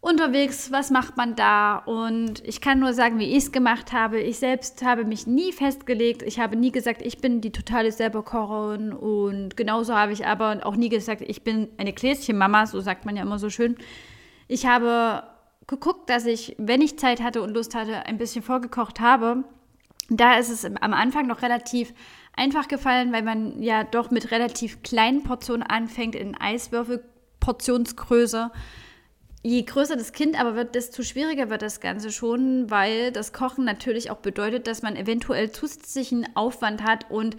unterwegs, 0.00 0.72
was 0.72 0.90
macht 0.90 1.16
man 1.16 1.36
da? 1.36 1.76
Und 1.76 2.46
ich 2.46 2.60
kann 2.60 2.78
nur 2.78 2.92
sagen, 2.94 3.18
wie 3.18 3.30
ich 3.30 3.44
es 3.44 3.52
gemacht 3.52 3.92
habe. 3.92 4.20
Ich 4.20 4.38
selbst 4.38 4.82
habe 4.82 5.04
mich 5.04 5.26
nie 5.26 5.52
festgelegt. 5.52 6.22
Ich 6.22 6.40
habe 6.40 6.56
nie 6.56 6.72
gesagt, 6.72 7.02
ich 7.02 7.18
bin 7.18 7.40
die 7.40 7.52
totale 7.52 7.92
Selberkocherin. 7.92 8.92
Und 8.92 9.56
genauso 9.56 9.94
habe 9.94 10.12
ich 10.12 10.26
aber 10.26 10.60
auch 10.64 10.76
nie 10.76 10.88
gesagt, 10.88 11.22
ich 11.22 11.44
bin 11.44 11.68
eine 11.76 11.92
Gläschenmama, 11.92 12.66
so 12.66 12.80
sagt 12.80 13.04
man 13.04 13.16
ja 13.16 13.22
immer 13.22 13.38
so 13.38 13.50
schön. 13.50 13.76
Ich 14.48 14.66
habe 14.66 15.22
geguckt, 15.66 16.08
dass 16.10 16.26
ich, 16.26 16.56
wenn 16.58 16.80
ich 16.80 16.98
Zeit 16.98 17.22
hatte 17.22 17.42
und 17.42 17.54
Lust 17.54 17.74
hatte, 17.74 18.06
ein 18.06 18.18
bisschen 18.18 18.42
vorgekocht 18.42 19.00
habe. 19.00 19.44
Da 20.08 20.38
ist 20.38 20.50
es 20.50 20.64
am 20.64 20.94
Anfang 20.94 21.26
noch 21.28 21.42
relativ 21.42 21.92
einfach 22.34 22.68
gefallen, 22.68 23.12
weil 23.12 23.22
man 23.22 23.62
ja 23.62 23.84
doch 23.84 24.10
mit 24.10 24.32
relativ 24.32 24.82
kleinen 24.82 25.22
Portionen 25.22 25.62
anfängt, 25.62 26.16
in 26.16 26.36
Eiswürfelportionsgröße. 26.40 28.50
Je 29.42 29.62
größer 29.62 29.96
das 29.96 30.12
Kind 30.12 30.38
aber 30.38 30.54
wird, 30.54 30.74
desto 30.74 31.02
schwieriger 31.02 31.48
wird 31.48 31.62
das 31.62 31.80
Ganze 31.80 32.12
schon, 32.12 32.70
weil 32.70 33.10
das 33.10 33.32
Kochen 33.32 33.64
natürlich 33.64 34.10
auch 34.10 34.18
bedeutet, 34.18 34.66
dass 34.66 34.82
man 34.82 34.96
eventuell 34.96 35.50
zusätzlichen 35.50 36.26
Aufwand 36.36 36.82
hat 36.82 37.10
und 37.10 37.36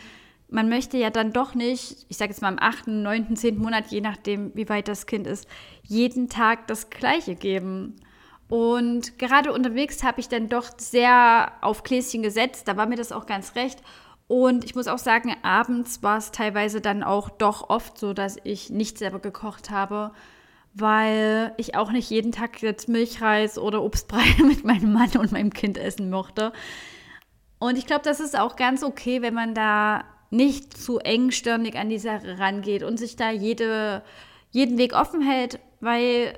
man 0.49 0.67
möchte 0.67 0.97
ja 0.97 1.11
dann 1.11 1.31
doch 1.31 1.55
nicht, 1.55 2.05
ich 2.09 2.17
sage 2.17 2.31
jetzt 2.31 2.41
mal 2.41 2.51
im 2.51 2.59
8., 2.59 2.87
9., 2.87 3.35
10. 3.35 3.57
Monat, 3.57 3.87
je 3.87 4.01
nachdem, 4.01 4.51
wie 4.55 4.67
weit 4.67 4.87
das 4.87 5.05
Kind 5.05 5.25
ist, 5.25 5.47
jeden 5.83 6.27
Tag 6.27 6.67
das 6.67 6.89
Gleiche 6.89 7.35
geben. 7.35 7.95
Und 8.49 9.17
gerade 9.17 9.53
unterwegs 9.53 10.03
habe 10.03 10.19
ich 10.19 10.27
dann 10.27 10.49
doch 10.49 10.71
sehr 10.77 11.53
auf 11.61 11.83
Gläschen 11.83 12.21
gesetzt, 12.21 12.67
da 12.67 12.75
war 12.75 12.85
mir 12.85 12.97
das 12.97 13.13
auch 13.13 13.27
ganz 13.27 13.55
recht. 13.55 13.81
Und 14.27 14.65
ich 14.65 14.75
muss 14.75 14.87
auch 14.87 14.97
sagen, 14.97 15.35
abends 15.41 16.03
war 16.03 16.17
es 16.17 16.31
teilweise 16.31 16.81
dann 16.81 17.03
auch 17.03 17.29
doch 17.29 17.69
oft 17.69 17.97
so, 17.97 18.13
dass 18.13 18.37
ich 18.43 18.69
nicht 18.69 18.97
selber 18.97 19.19
gekocht 19.19 19.69
habe, 19.69 20.11
weil 20.73 21.53
ich 21.57 21.75
auch 21.75 21.91
nicht 21.91 22.09
jeden 22.09 22.31
Tag 22.31 22.61
jetzt 22.61 22.87
Milchreis 22.87 23.57
oder 23.57 23.83
Obstbrei 23.83 24.23
mit 24.43 24.63
meinem 24.63 24.93
Mann 24.93 25.11
und 25.17 25.31
meinem 25.31 25.53
Kind 25.53 25.77
essen 25.77 26.09
mochte. 26.09 26.53
Und 27.59 27.77
ich 27.77 27.85
glaube, 27.85 28.03
das 28.03 28.19
ist 28.19 28.37
auch 28.37 28.55
ganz 28.55 28.83
okay, 28.83 29.21
wenn 29.21 29.33
man 29.33 29.53
da 29.53 30.03
nicht 30.31 30.75
zu 30.75 30.99
engstirnig 30.99 31.77
an 31.77 31.89
die 31.89 31.99
Sache 31.99 32.39
rangeht 32.39 32.83
und 32.83 32.97
sich 32.97 33.17
da 33.17 33.31
jede, 33.31 34.01
jeden 34.49 34.77
Weg 34.77 34.93
offen 34.93 35.21
hält, 35.21 35.59
weil 35.81 36.33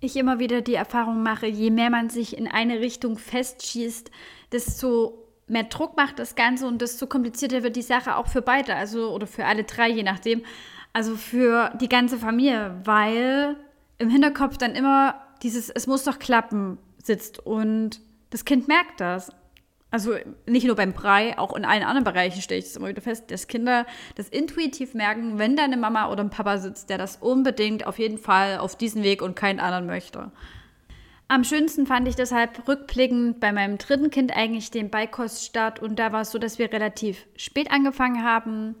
ich 0.00 0.16
immer 0.16 0.38
wieder 0.38 0.62
die 0.62 0.74
Erfahrung 0.74 1.22
mache, 1.22 1.46
je 1.46 1.70
mehr 1.70 1.90
man 1.90 2.10
sich 2.10 2.36
in 2.36 2.48
eine 2.48 2.80
Richtung 2.80 3.18
festschießt, 3.18 4.10
desto 4.50 5.24
mehr 5.46 5.64
Druck 5.64 5.96
macht 5.96 6.18
das 6.18 6.34
Ganze 6.34 6.66
und 6.66 6.80
desto 6.80 7.06
komplizierter 7.06 7.62
wird 7.62 7.76
die 7.76 7.82
Sache 7.82 8.16
auch 8.16 8.28
für 8.28 8.42
beide, 8.42 8.74
also 8.74 9.12
oder 9.12 9.26
für 9.26 9.44
alle 9.44 9.64
drei, 9.64 9.90
je 9.90 10.02
nachdem. 10.02 10.42
Also 10.92 11.16
für 11.16 11.72
die 11.80 11.88
ganze 11.88 12.18
Familie, 12.18 12.80
weil 12.84 13.56
im 13.98 14.10
Hinterkopf 14.10 14.58
dann 14.58 14.74
immer 14.74 15.20
dieses, 15.42 15.70
es 15.70 15.86
muss 15.86 16.04
doch 16.04 16.18
klappen, 16.18 16.78
sitzt. 17.02 17.38
Und 17.38 18.00
das 18.30 18.44
Kind 18.44 18.68
merkt 18.68 19.00
das. 19.00 19.30
Also 19.90 20.16
nicht 20.46 20.66
nur 20.66 20.74
beim 20.74 20.92
Brei, 20.92 21.38
auch 21.38 21.54
in 21.54 21.64
allen 21.64 21.84
anderen 21.84 22.02
Bereichen 22.02 22.42
stelle 22.42 22.58
ich 22.58 22.64
das 22.64 22.74
immer 22.74 22.88
wieder 22.88 23.00
fest, 23.00 23.30
dass 23.30 23.46
Kinder 23.46 23.86
das 24.16 24.28
intuitiv 24.28 24.92
merken, 24.94 25.38
wenn 25.38 25.54
da 25.54 25.62
eine 25.62 25.76
Mama 25.76 26.10
oder 26.10 26.24
ein 26.24 26.30
Papa 26.30 26.58
sitzt, 26.58 26.90
der 26.90 26.98
das 26.98 27.18
unbedingt 27.18 27.86
auf 27.86 28.00
jeden 28.00 28.18
Fall 28.18 28.58
auf 28.58 28.74
diesen 28.74 29.04
Weg 29.04 29.22
und 29.22 29.36
keinen 29.36 29.60
anderen 29.60 29.86
möchte. 29.86 30.32
Am 31.28 31.44
schönsten 31.44 31.86
fand 31.86 32.08
ich 32.08 32.16
deshalb 32.16 32.66
rückblickend 32.66 33.38
bei 33.38 33.52
meinem 33.52 33.78
dritten 33.78 34.10
Kind 34.10 34.36
eigentlich 34.36 34.72
den 34.72 34.90
Beikoststart 34.90 35.80
und 35.80 35.96
da 35.98 36.12
war 36.12 36.22
es 36.22 36.32
so, 36.32 36.38
dass 36.38 36.58
wir 36.58 36.72
relativ 36.72 37.26
spät 37.36 37.70
angefangen 37.70 38.24
haben. 38.24 38.74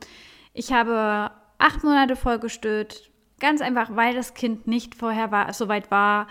Ich 0.52 0.72
habe 0.72 1.30
acht 1.58 1.84
Monate 1.84 2.16
vollgestillt, 2.16 3.10
Ganz 3.40 3.60
einfach, 3.60 3.94
weil 3.94 4.14
das 4.14 4.34
Kind 4.34 4.66
nicht 4.66 4.94
vorher 4.94 5.30
war, 5.30 5.52
so 5.52 5.68
weit 5.68 5.90
war, 5.90 6.28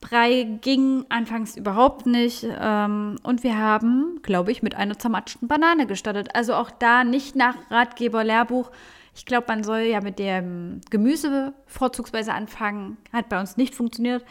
Brei 0.00 0.58
ging 0.60 1.06
anfangs 1.08 1.56
überhaupt 1.56 2.06
nicht. 2.06 2.46
Ähm, 2.60 3.16
und 3.22 3.42
wir 3.42 3.58
haben, 3.58 4.20
glaube 4.22 4.52
ich, 4.52 4.62
mit 4.62 4.74
einer 4.74 4.98
zermatschten 4.98 5.48
Banane 5.48 5.86
gestartet. 5.86 6.34
Also 6.34 6.54
auch 6.54 6.70
da 6.70 7.04
nicht 7.04 7.34
nach 7.34 7.56
Ratgeber, 7.70 8.22
Lehrbuch. 8.22 8.70
Ich 9.14 9.24
glaube, 9.24 9.46
man 9.48 9.64
soll 9.64 9.80
ja 9.80 10.00
mit 10.02 10.18
dem 10.18 10.82
Gemüse 10.90 11.54
vorzugsweise 11.66 12.34
anfangen. 12.34 12.98
Hat 13.12 13.28
bei 13.30 13.40
uns 13.40 13.56
nicht 13.56 13.74
funktioniert. 13.74 14.24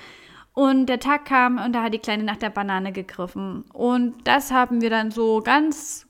Und 0.53 0.85
der 0.85 0.99
Tag 0.99 1.25
kam 1.25 1.57
und 1.57 1.73
da 1.73 1.83
hat 1.83 1.93
die 1.93 1.99
Kleine 1.99 2.23
nach 2.23 2.37
der 2.37 2.51
Banane 2.51 2.93
gegriffen. 2.93 3.65
Und 3.73 4.15
das 4.25 4.51
haben 4.51 4.81
wir 4.81 4.89
dann 4.89 5.11
so 5.11 5.41
ganz 5.41 6.07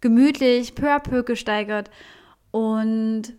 gemütlich, 0.00 0.74
peu 0.74 0.94
à 0.94 1.00
peu 1.00 1.24
gesteigert. 1.24 1.90
Und 2.52 3.34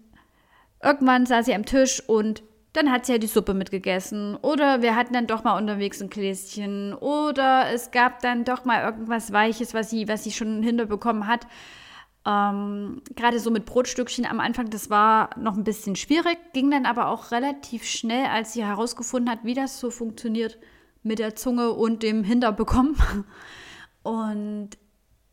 irgendwann 0.83 1.25
saß 1.25 1.45
sie 1.45 1.55
am 1.55 1.65
Tisch 1.65 2.01
und 2.07 2.43
dann 2.73 2.91
hat 2.91 3.05
sie 3.05 3.13
ja 3.13 3.17
die 3.17 3.27
Suppe 3.27 3.53
mitgegessen. 3.53 4.37
Oder 4.37 4.81
wir 4.81 4.95
hatten 4.95 5.13
dann 5.13 5.27
doch 5.27 5.43
mal 5.43 5.57
unterwegs 5.57 6.01
ein 6.01 6.09
Gläschen. 6.09 6.93
Oder 6.93 7.71
es 7.73 7.91
gab 7.91 8.21
dann 8.21 8.45
doch 8.45 8.63
mal 8.63 8.83
irgendwas 8.83 9.33
Weiches, 9.33 9.73
was 9.73 9.89
sie, 9.89 10.07
was 10.07 10.23
sie 10.23 10.31
schon 10.31 10.63
hinterbekommen 10.63 11.27
hat. 11.27 11.47
Ähm, 12.25 13.01
Gerade 13.15 13.39
so 13.39 13.51
mit 13.51 13.65
Brotstückchen 13.65 14.25
am 14.25 14.39
Anfang, 14.39 14.69
das 14.69 14.89
war 14.89 15.31
noch 15.37 15.57
ein 15.57 15.63
bisschen 15.63 15.95
schwierig, 15.95 16.37
ging 16.53 16.69
dann 16.69 16.85
aber 16.85 17.07
auch 17.07 17.31
relativ 17.31 17.83
schnell, 17.83 18.27
als 18.27 18.53
sie 18.53 18.63
herausgefunden 18.63 19.29
hat, 19.29 19.39
wie 19.43 19.55
das 19.55 19.79
so 19.79 19.89
funktioniert 19.89 20.57
mit 21.03 21.19
der 21.19 21.35
Zunge 21.35 21.71
und 21.71 22.03
dem 22.03 22.23
Hinterbekommen. 22.23 22.95
Und 24.03 24.69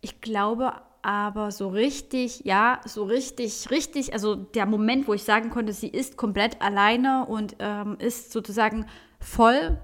ich 0.03 0.21
glaube 0.21 0.75
aber 1.09 1.51
so 1.53 1.69
richtig, 1.69 2.43
ja, 2.45 2.83
so 2.85 3.05
richtig, 3.05 3.71
richtig, 3.71 4.13
also 4.13 4.35
der 4.35 4.67
Moment, 4.67 5.09
wo 5.09 5.15
ich 5.15 5.25
sagen 5.25 5.49
konnte, 5.49 5.73
sie 5.73 5.89
ist 5.89 6.19
komplett 6.19 6.61
alleine 6.61 7.25
und 7.25 7.57
ähm, 7.61 7.97
ist 7.99 8.31
sozusagen 8.31 8.85
voll, 9.19 9.79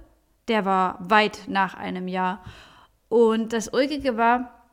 der 0.49 0.67
war 0.67 0.99
weit 1.01 1.45
nach 1.49 1.77
einem 1.77 2.09
Jahr. 2.09 2.45
Und 3.09 3.55
das 3.55 3.69
Ulkige 3.73 4.19
war, 4.19 4.67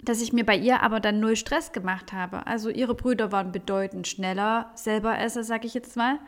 dass 0.00 0.22
ich 0.22 0.32
mir 0.32 0.46
bei 0.46 0.56
ihr 0.56 0.82
aber 0.82 1.00
dann 1.00 1.20
null 1.20 1.36
Stress 1.36 1.72
gemacht 1.72 2.14
habe. 2.14 2.46
Also 2.46 2.70
ihre 2.70 2.94
Brüder 2.94 3.30
waren 3.30 3.52
bedeutend 3.52 4.08
schneller, 4.08 4.70
selber 4.76 5.18
Esser, 5.18 5.44
sag 5.44 5.66
ich 5.66 5.74
jetzt 5.74 5.94
mal. 5.94 6.18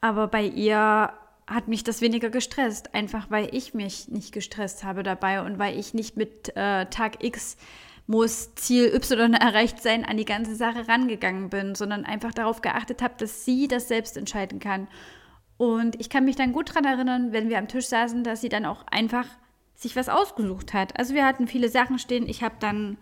Aber 0.00 0.26
bei 0.26 0.42
ihr 0.42 1.12
hat 1.46 1.68
mich 1.68 1.84
das 1.84 2.00
weniger 2.00 2.28
gestresst, 2.28 2.92
einfach 2.92 3.30
weil 3.30 3.54
ich 3.54 3.72
mich 3.72 4.08
nicht 4.08 4.32
gestresst 4.32 4.82
habe 4.82 5.04
dabei 5.04 5.42
und 5.42 5.60
weil 5.60 5.78
ich 5.78 5.94
nicht 5.94 6.16
mit 6.16 6.56
äh, 6.56 6.86
Tag 6.86 7.22
X 7.22 7.56
muss 8.10 8.56
Ziel 8.56 8.92
Y 8.92 9.34
erreicht 9.34 9.80
sein, 9.80 10.04
an 10.04 10.16
die 10.16 10.24
ganze 10.24 10.56
Sache 10.56 10.88
rangegangen 10.88 11.48
bin, 11.48 11.76
sondern 11.76 12.04
einfach 12.04 12.34
darauf 12.34 12.60
geachtet 12.60 13.02
habe, 13.02 13.14
dass 13.18 13.44
sie 13.44 13.68
das 13.68 13.86
selbst 13.86 14.16
entscheiden 14.16 14.58
kann. 14.58 14.88
Und 15.58 16.00
ich 16.00 16.10
kann 16.10 16.24
mich 16.24 16.34
dann 16.34 16.52
gut 16.52 16.70
daran 16.70 16.86
erinnern, 16.86 17.32
wenn 17.32 17.48
wir 17.48 17.58
am 17.58 17.68
Tisch 17.68 17.86
saßen, 17.86 18.24
dass 18.24 18.40
sie 18.40 18.48
dann 18.48 18.66
auch 18.66 18.84
einfach 18.90 19.26
sich 19.76 19.94
was 19.94 20.08
ausgesucht 20.08 20.74
hat. 20.74 20.98
Also 20.98 21.14
wir 21.14 21.24
hatten 21.24 21.46
viele 21.46 21.68
Sachen 21.68 22.00
stehen. 22.00 22.28
Ich 22.28 22.42
habe 22.42 22.56
dann 22.58 22.98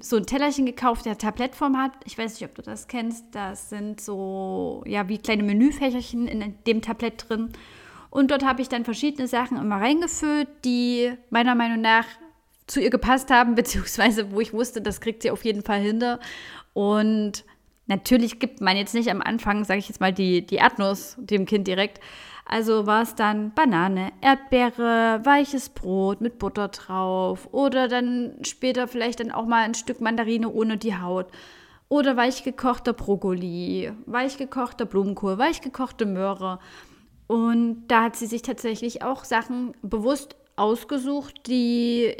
so 0.00 0.16
ein 0.16 0.26
Tellerchen 0.26 0.66
gekauft, 0.66 1.06
der 1.06 1.16
Tablettform 1.16 1.78
hat. 1.78 1.92
Ich 2.04 2.18
weiß 2.18 2.34
nicht, 2.34 2.48
ob 2.48 2.56
du 2.56 2.62
das 2.62 2.88
kennst. 2.88 3.26
Das 3.36 3.70
sind 3.70 4.00
so, 4.00 4.82
ja, 4.86 5.08
wie 5.08 5.18
kleine 5.18 5.44
Menüfächerchen 5.44 6.26
in 6.26 6.54
dem 6.66 6.82
Tablett 6.82 7.28
drin. 7.28 7.50
Und 8.10 8.32
dort 8.32 8.44
habe 8.44 8.60
ich 8.60 8.68
dann 8.68 8.84
verschiedene 8.84 9.28
Sachen 9.28 9.56
immer 9.56 9.76
reingefüllt, 9.76 10.48
die 10.64 11.12
meiner 11.30 11.54
Meinung 11.54 11.80
nach 11.80 12.06
zu 12.68 12.80
ihr 12.80 12.90
gepasst 12.90 13.30
haben, 13.30 13.54
beziehungsweise 13.56 14.30
wo 14.30 14.40
ich 14.40 14.52
wusste, 14.52 14.80
das 14.80 15.00
kriegt 15.00 15.22
sie 15.22 15.30
auf 15.30 15.44
jeden 15.44 15.62
Fall 15.62 15.80
hinter. 15.80 16.20
Und 16.74 17.44
natürlich 17.86 18.38
gibt 18.38 18.60
man 18.60 18.76
jetzt 18.76 18.94
nicht 18.94 19.10
am 19.10 19.20
Anfang, 19.20 19.64
sage 19.64 19.80
ich 19.80 19.88
jetzt 19.88 20.00
mal, 20.00 20.12
die, 20.12 20.46
die 20.46 20.56
Erdnuss 20.56 21.16
dem 21.18 21.46
Kind 21.46 21.66
direkt. 21.66 22.00
Also 22.50 22.86
war 22.86 23.02
es 23.02 23.14
dann 23.14 23.52
Banane, 23.52 24.10
Erdbeere, 24.22 25.20
weiches 25.22 25.68
Brot 25.68 26.22
mit 26.22 26.38
Butter 26.38 26.68
drauf 26.68 27.46
oder 27.52 27.88
dann 27.88 28.36
später 28.42 28.88
vielleicht 28.88 29.20
dann 29.20 29.32
auch 29.32 29.44
mal 29.44 29.64
ein 29.64 29.74
Stück 29.74 30.00
Mandarine 30.00 30.48
ohne 30.48 30.78
die 30.78 30.96
Haut. 30.96 31.26
Oder 31.90 32.16
weich 32.16 32.44
gekochter 32.44 32.92
Brokkoli, 32.92 33.92
weich 34.06 34.36
gekochter 34.36 34.86
Blumenkohl, 34.86 35.38
weich 35.38 35.60
gekochte 35.60 36.06
Möhre. 36.06 36.58
Und 37.26 37.86
da 37.88 38.04
hat 38.04 38.16
sie 38.16 38.26
sich 38.26 38.42
tatsächlich 38.42 39.02
auch 39.02 39.24
Sachen 39.24 39.74
bewusst 39.82 40.36
ausgesucht, 40.56 41.46
die 41.46 42.14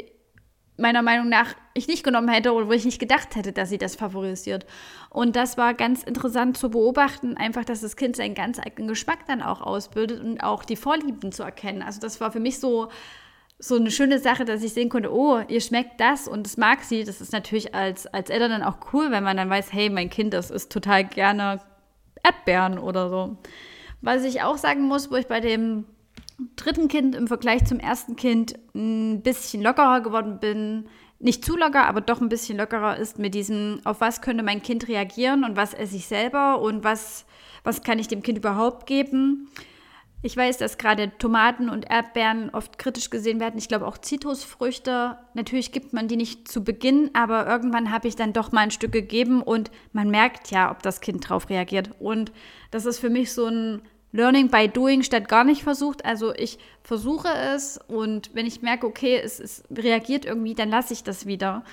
meiner 0.79 1.01
Meinung 1.01 1.29
nach 1.29 1.55
ich 1.73 1.87
nicht 1.87 2.03
genommen 2.03 2.29
hätte 2.29 2.53
oder 2.53 2.67
wo 2.67 2.71
ich 2.71 2.85
nicht 2.85 2.99
gedacht 2.99 3.35
hätte, 3.35 3.51
dass 3.51 3.69
sie 3.69 3.77
das 3.77 3.95
favorisiert. 3.95 4.65
Und 5.09 5.35
das 5.35 5.57
war 5.57 5.73
ganz 5.73 6.03
interessant 6.03 6.57
zu 6.57 6.69
beobachten, 6.69 7.37
einfach, 7.37 7.65
dass 7.65 7.81
das 7.81 7.95
Kind 7.95 8.15
seinen 8.15 8.35
ganz 8.35 8.59
eigenen 8.59 8.87
Geschmack 8.87 9.19
dann 9.27 9.41
auch 9.41 9.61
ausbildet 9.61 10.21
und 10.21 10.41
auch 10.41 10.63
die 10.63 10.75
Vorlieben 10.75 11.31
zu 11.31 11.43
erkennen. 11.43 11.81
Also 11.81 11.99
das 11.99 12.21
war 12.21 12.31
für 12.31 12.39
mich 12.39 12.59
so 12.59 12.89
so 13.61 13.75
eine 13.75 13.91
schöne 13.91 14.19
Sache, 14.19 14.45
dass 14.45 14.63
ich 14.63 14.73
sehen 14.73 14.87
konnte, 14.87 15.13
oh, 15.13 15.41
ihr 15.49 15.59
schmeckt 15.59 15.99
das 15.99 16.29
und 16.29 16.45
das 16.45 16.55
mag 16.55 16.81
sie. 16.81 17.03
Das 17.03 17.19
ist 17.19 17.33
natürlich 17.33 17.75
als, 17.75 18.07
als 18.07 18.29
Eltern 18.29 18.51
dann 18.51 18.63
auch 18.63 18.77
cool, 18.93 19.11
wenn 19.11 19.23
man 19.23 19.35
dann 19.35 19.49
weiß, 19.49 19.73
hey, 19.73 19.89
mein 19.89 20.09
Kind, 20.09 20.33
das 20.33 20.49
isst 20.49 20.71
total 20.71 21.03
gerne 21.03 21.59
Erdbeeren 22.23 22.79
oder 22.79 23.09
so. 23.09 23.37
Was 24.01 24.23
ich 24.23 24.41
auch 24.41 24.57
sagen 24.57 24.83
muss, 24.83 25.11
wo 25.11 25.15
ich 25.17 25.27
bei 25.27 25.41
dem 25.41 25.85
dritten 26.55 26.87
Kind 26.87 27.15
im 27.15 27.27
Vergleich 27.27 27.65
zum 27.65 27.79
ersten 27.79 28.15
Kind 28.15 28.55
ein 28.75 29.21
bisschen 29.21 29.61
lockerer 29.61 30.01
geworden 30.01 30.39
bin. 30.39 30.87
Nicht 31.19 31.43
zu 31.43 31.57
locker, 31.57 31.85
aber 31.85 32.01
doch 32.01 32.21
ein 32.21 32.29
bisschen 32.29 32.57
lockerer 32.57 32.97
ist 32.97 33.19
mit 33.19 33.35
diesem, 33.35 33.81
auf 33.83 33.99
was 33.99 34.21
könnte 34.21 34.43
mein 34.43 34.61
Kind 34.61 34.87
reagieren 34.87 35.43
und 35.43 35.57
was 35.57 35.73
esse 35.73 35.97
ich 35.97 36.07
selber 36.07 36.61
und 36.61 36.83
was, 36.83 37.25
was 37.63 37.83
kann 37.83 37.99
ich 37.99 38.07
dem 38.07 38.23
Kind 38.23 38.37
überhaupt 38.37 38.87
geben. 38.87 39.49
Ich 40.21 40.35
weiß, 40.35 40.57
dass 40.57 40.77
gerade 40.77 41.17
Tomaten 41.17 41.69
und 41.69 41.89
Erdbeeren 41.89 42.49
oft 42.49 42.77
kritisch 42.77 43.09
gesehen 43.09 43.39
werden. 43.39 43.57
Ich 43.57 43.69
glaube 43.69 43.87
auch 43.87 43.97
Zitrusfrüchte. 43.97 45.17
Natürlich 45.33 45.71
gibt 45.71 45.93
man 45.93 46.09
die 46.09 46.17
nicht 46.17 46.49
zu 46.49 46.61
Beginn, 46.61 47.09
aber 47.13 47.47
irgendwann 47.47 47.91
habe 47.91 48.09
ich 48.09 48.17
dann 48.17 48.33
doch 48.33 48.51
mal 48.51 48.61
ein 48.61 48.71
Stück 48.71 48.91
gegeben 48.91 49.41
und 49.41 49.71
man 49.93 50.09
merkt 50.09 50.51
ja, 50.51 50.71
ob 50.71 50.83
das 50.83 50.99
Kind 50.99 51.29
drauf 51.29 51.49
reagiert. 51.49 51.91
Und 51.99 52.33
das 52.69 52.85
ist 52.85 52.99
für 52.99 53.09
mich 53.09 53.31
so 53.31 53.45
ein 53.45 53.81
Learning 54.11 54.49
by 54.49 54.67
Doing 54.67 55.03
statt 55.03 55.27
gar 55.27 55.43
nicht 55.43 55.63
versucht. 55.63 56.03
Also 56.05 56.33
ich 56.33 56.57
versuche 56.83 57.29
es 57.29 57.79
und 57.87 58.31
wenn 58.33 58.45
ich 58.45 58.61
merke, 58.61 58.87
okay, 58.87 59.19
es, 59.23 59.39
es 59.39 59.63
reagiert 59.75 60.25
irgendwie, 60.25 60.55
dann 60.55 60.69
lasse 60.69 60.93
ich 60.93 61.03
das 61.03 61.25
wieder. 61.25 61.63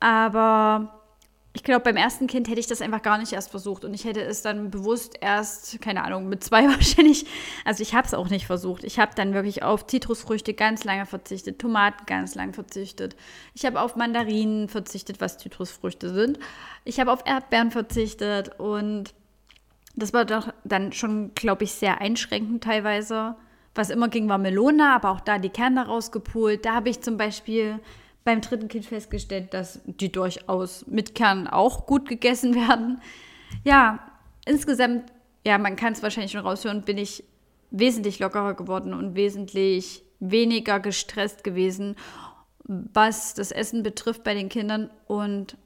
Aber 0.00 1.02
ich 1.54 1.64
glaube, 1.64 1.84
beim 1.84 1.96
ersten 1.96 2.26
Kind 2.28 2.48
hätte 2.48 2.60
ich 2.60 2.66
das 2.66 2.80
einfach 2.80 3.02
gar 3.02 3.18
nicht 3.18 3.32
erst 3.34 3.50
versucht 3.50 3.84
und 3.84 3.92
ich 3.92 4.04
hätte 4.04 4.22
es 4.22 4.40
dann 4.40 4.70
bewusst 4.70 5.18
erst, 5.20 5.82
keine 5.82 6.02
Ahnung, 6.02 6.28
mit 6.28 6.42
zwei 6.42 6.64
wahrscheinlich. 6.68 7.26
Also 7.66 7.82
ich 7.82 7.94
habe 7.94 8.06
es 8.06 8.14
auch 8.14 8.30
nicht 8.30 8.46
versucht. 8.46 8.84
Ich 8.84 8.98
habe 8.98 9.12
dann 9.14 9.34
wirklich 9.34 9.62
auf 9.62 9.86
Zitrusfrüchte 9.86 10.54
ganz 10.54 10.84
lange 10.84 11.04
verzichtet, 11.04 11.58
Tomaten 11.58 12.06
ganz 12.06 12.34
lang 12.34 12.54
verzichtet. 12.54 13.16
Ich 13.54 13.66
habe 13.66 13.80
auf 13.80 13.96
Mandarinen 13.96 14.68
verzichtet, 14.68 15.20
was 15.20 15.36
Zitrusfrüchte 15.36 16.08
sind. 16.08 16.38
Ich 16.84 17.00
habe 17.00 17.12
auf 17.12 17.22
Erdbeeren 17.26 17.70
verzichtet 17.70 18.58
und 18.58 19.12
das 19.94 20.12
war 20.12 20.24
doch 20.24 20.52
dann 20.64 20.92
schon, 20.92 21.34
glaube 21.34 21.64
ich, 21.64 21.72
sehr 21.72 22.00
einschränkend 22.00 22.64
teilweise. 22.64 23.36
Was 23.74 23.90
immer 23.90 24.08
ging, 24.08 24.28
war 24.28 24.38
Melone, 24.38 24.90
aber 24.90 25.10
auch 25.10 25.20
da 25.20 25.38
die 25.38 25.48
Kerne 25.48 25.86
rausgepult. 25.86 26.64
Da 26.64 26.74
habe 26.74 26.90
ich 26.90 27.00
zum 27.00 27.16
Beispiel 27.16 27.78
beim 28.24 28.40
dritten 28.40 28.68
Kind 28.68 28.86
festgestellt, 28.86 29.52
dass 29.54 29.80
die 29.84 30.12
durchaus 30.12 30.86
mit 30.86 31.14
Kern 31.14 31.48
auch 31.48 31.86
gut 31.86 32.08
gegessen 32.08 32.54
werden. 32.68 33.00
Ja, 33.64 34.00
insgesamt, 34.46 35.12
ja, 35.44 35.58
man 35.58 35.76
kann 35.76 35.92
es 35.92 36.02
wahrscheinlich 36.02 36.32
schon 36.32 36.46
raushören, 36.46 36.82
bin 36.82 36.98
ich 36.98 37.24
wesentlich 37.70 38.18
lockerer 38.18 38.54
geworden 38.54 38.94
und 38.94 39.14
wesentlich 39.14 40.02
weniger 40.20 40.78
gestresst 40.78 41.42
gewesen, 41.42 41.96
was 42.64 43.34
das 43.34 43.50
Essen 43.50 43.82
betrifft 43.82 44.22
bei 44.22 44.34
den 44.34 44.48
Kindern. 44.48 44.90
Und 45.06 45.56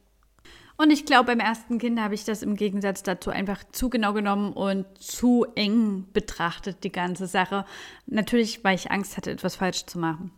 und 0.79 0.91
ich 0.91 1.07
glaube, 1.07 1.27
beim 1.27 1.41
ersten 1.41 1.79
Kind 1.79 2.01
habe 2.01 2.15
ich 2.15 2.25
das 2.25 2.43
im 2.43 2.57
Gegensatz 2.57 3.03
dazu 3.03 3.31
einfach 3.31 3.65
zu 3.73 3.89
genau 3.89 4.13
genommen 4.13 4.53
und 4.53 4.87
zu 4.99 5.47
eng 5.55 6.07
betrachtet, 6.13 6.85
die 6.85 6.93
ganze 6.93 7.27
Sache. 7.27 7.65
Natürlich, 8.07 8.63
weil 8.63 8.75
ich 8.75 8.91
Angst 8.91 9.17
hatte, 9.17 9.31
etwas 9.31 9.57
falsch 9.57 9.87
zu 9.87 9.99
machen. 9.99 10.33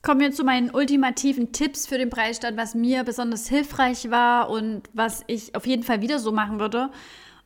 Kommen 0.00 0.20
wir 0.20 0.32
zu 0.32 0.44
meinen 0.44 0.70
ultimativen 0.70 1.52
Tipps 1.52 1.86
für 1.86 1.98
den 1.98 2.08
Preisstand, 2.08 2.56
was 2.56 2.74
mir 2.74 3.04
besonders 3.04 3.48
hilfreich 3.48 4.10
war 4.10 4.48
und 4.48 4.82
was 4.92 5.24
ich 5.26 5.54
auf 5.54 5.66
jeden 5.66 5.82
Fall 5.82 6.00
wieder 6.00 6.18
so 6.18 6.32
machen 6.32 6.60
würde. 6.60 6.90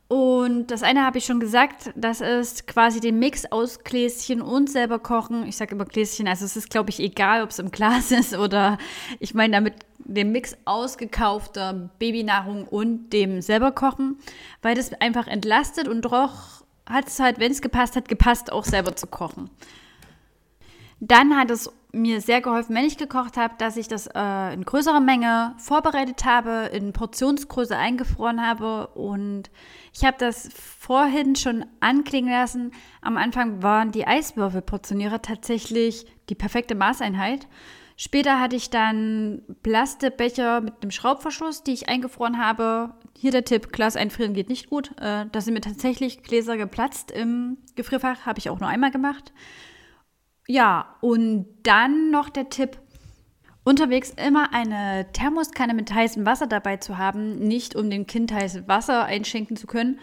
Und 0.07 0.67
das 0.67 0.83
eine 0.83 1.03
habe 1.03 1.17
ich 1.17 1.25
schon 1.25 1.39
gesagt, 1.39 1.91
das 1.95 2.21
ist 2.21 2.67
quasi 2.67 2.99
den 2.99 3.17
Mix 3.17 3.51
aus 3.51 3.83
Gläschen 3.83 4.41
und 4.41 4.69
selber 4.69 4.99
kochen. 4.99 5.47
Ich 5.47 5.57
sage 5.57 5.73
immer 5.73 5.85
Gläschen, 5.85 6.27
also 6.27 6.45
es 6.45 6.55
ist, 6.55 6.69
glaube 6.69 6.91
ich, 6.91 6.99
egal, 6.99 7.41
ob 7.41 7.49
es 7.49 7.57
im 7.57 7.71
Glas 7.71 8.11
ist 8.11 8.37
oder 8.37 8.77
ich 9.19 9.33
meine 9.33 9.53
damit 9.53 9.73
den 10.05 10.31
Mix 10.31 10.55
aus 10.65 10.97
gekaufter 10.97 11.89
Babynahrung 11.99 12.67
und 12.67 13.09
dem 13.11 13.41
selber 13.41 13.71
kochen, 13.71 14.17
weil 14.61 14.75
das 14.75 14.93
einfach 14.93 15.27
entlastet 15.27 15.87
und 15.87 16.01
doch 16.03 16.63
hat 16.87 17.07
es 17.07 17.19
halt, 17.19 17.39
wenn 17.39 17.51
es 17.51 17.61
gepasst 17.61 17.95
hat, 17.95 18.07
gepasst, 18.07 18.51
auch 18.51 18.65
selber 18.65 18.95
zu 18.95 19.07
kochen. 19.07 19.49
Dann 20.99 21.37
hat 21.37 21.51
es 21.51 21.69
mir 21.91 22.21
sehr 22.21 22.41
geholfen, 22.41 22.75
wenn 22.75 22.85
ich 22.85 22.97
gekocht 22.97 23.37
habe, 23.37 23.53
dass 23.57 23.77
ich 23.77 23.87
das 23.87 24.07
äh, 24.07 24.53
in 24.53 24.65
größerer 24.65 24.99
Menge 24.99 25.53
vorbereitet 25.59 26.25
habe, 26.25 26.69
in 26.73 26.91
Portionsgröße 26.91 27.77
eingefroren 27.77 28.45
habe 28.45 28.87
und 28.87 29.51
ich 29.93 30.03
habe 30.03 30.17
das 30.17 30.49
vorhin 30.53 31.35
schon 31.35 31.65
anklingen 31.81 32.31
lassen. 32.31 32.71
Am 33.01 33.17
Anfang 33.17 33.61
waren 33.61 33.91
die 33.91 34.07
Eiswürfelportionierer 34.07 35.21
tatsächlich 35.21 36.07
die 36.29 36.35
perfekte 36.35 36.73
Maßeinheit. 36.73 37.47
Später 37.95 38.39
hatte 38.39 38.55
ich 38.55 38.69
dann 38.69 39.43
Plastikbecher 39.61 40.61
mit 40.61 40.73
einem 40.81 40.91
Schraubverschluss, 40.91 41.63
die 41.63 41.73
ich 41.73 41.89
eingefroren 41.89 42.43
habe. 42.43 42.95
Hier 43.15 43.31
der 43.31 43.45
Tipp, 43.45 43.71
Glas 43.71 43.95
einfrieren 43.95 44.33
geht 44.33 44.49
nicht 44.49 44.69
gut. 44.69 44.91
Äh, 44.99 45.25
da 45.31 45.41
sind 45.41 45.53
mir 45.53 45.61
tatsächlich 45.61 46.23
Gläser 46.23 46.57
geplatzt 46.57 47.11
im 47.11 47.57
Gefrierfach, 47.75 48.25
habe 48.25 48.39
ich 48.39 48.49
auch 48.49 48.59
nur 48.59 48.69
einmal 48.69 48.91
gemacht. 48.91 49.31
Ja, 50.47 50.95
und 51.01 51.45
dann 51.63 52.11
noch 52.11 52.29
der 52.29 52.49
Tipp, 52.49 52.79
unterwegs 53.63 54.11
immer 54.11 54.53
eine 54.53 55.07
Thermoskanne 55.13 55.73
mit 55.73 55.93
heißem 55.93 56.25
Wasser 56.25 56.47
dabei 56.47 56.77
zu 56.77 56.97
haben, 56.97 57.39
nicht 57.39 57.75
um 57.75 57.89
dem 57.89 58.07
Kind 58.07 58.31
heißes 58.33 58.67
Wasser 58.67 59.05
einschenken 59.05 59.55
zu 59.55 59.67
können, 59.67 59.99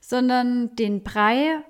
sondern 0.00 0.74
den 0.76 1.02
Brei 1.02 1.62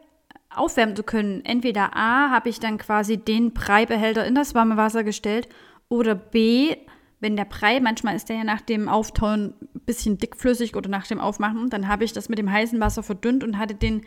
aufwärmen 0.57 0.97
zu 0.97 1.03
können. 1.03 1.45
Entweder 1.45 1.97
A, 1.97 2.31
habe 2.31 2.49
ich 2.49 2.61
dann 2.61 2.79
quasi 2.79 3.17
den 3.17 3.53
Breibehälter 3.53 4.27
in 4.27 4.35
das 4.35 4.55
warme 4.55 4.77
Wasser 4.77 5.05
gestellt 5.05 5.49
oder 5.89 6.15
B, 6.15 6.77
wenn 7.21 7.37
der 7.37 7.47
Brei, 7.47 7.81
manchmal 7.81 8.17
ist 8.17 8.29
der 8.29 8.37
ja 8.37 8.45
nach 8.45 8.61
dem 8.61 8.89
Auftauen 8.89 9.55
ein 9.75 9.81
bisschen 9.87 10.19
dickflüssig 10.19 10.77
oder 10.77 10.91
nach 10.91 11.07
dem 11.07 11.21
Aufmachen, 11.21 11.71
dann 11.71 11.89
habe 11.89 12.05
ich 12.05 12.13
das 12.13 12.29
mit 12.29 12.39
dem 12.39 12.51
heißen 12.51 12.81
Wasser 12.81 13.03
verdünnt 13.03 13.43
und 13.43 13.59
hatte 13.59 13.75
den 13.75 14.03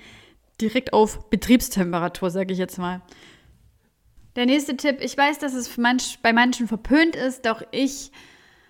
direkt 0.62 0.94
auf 0.94 1.30
Betriebstemperatur, 1.30 2.30
sage 2.30 2.54
ich 2.54 2.60
jetzt 2.60 2.78
mal. 2.78 3.02
Der 4.36 4.46
nächste 4.46 4.78
Tipp, 4.78 4.98
ich 5.02 5.18
weiß, 5.18 5.40
dass 5.40 5.56
es 5.56 5.78
manch, 5.78 6.20
bei 6.22 6.32
manchen 6.32 6.68
verpönt 6.68 7.16
ist, 7.16 7.46
doch 7.48 7.64
ich 7.72 8.12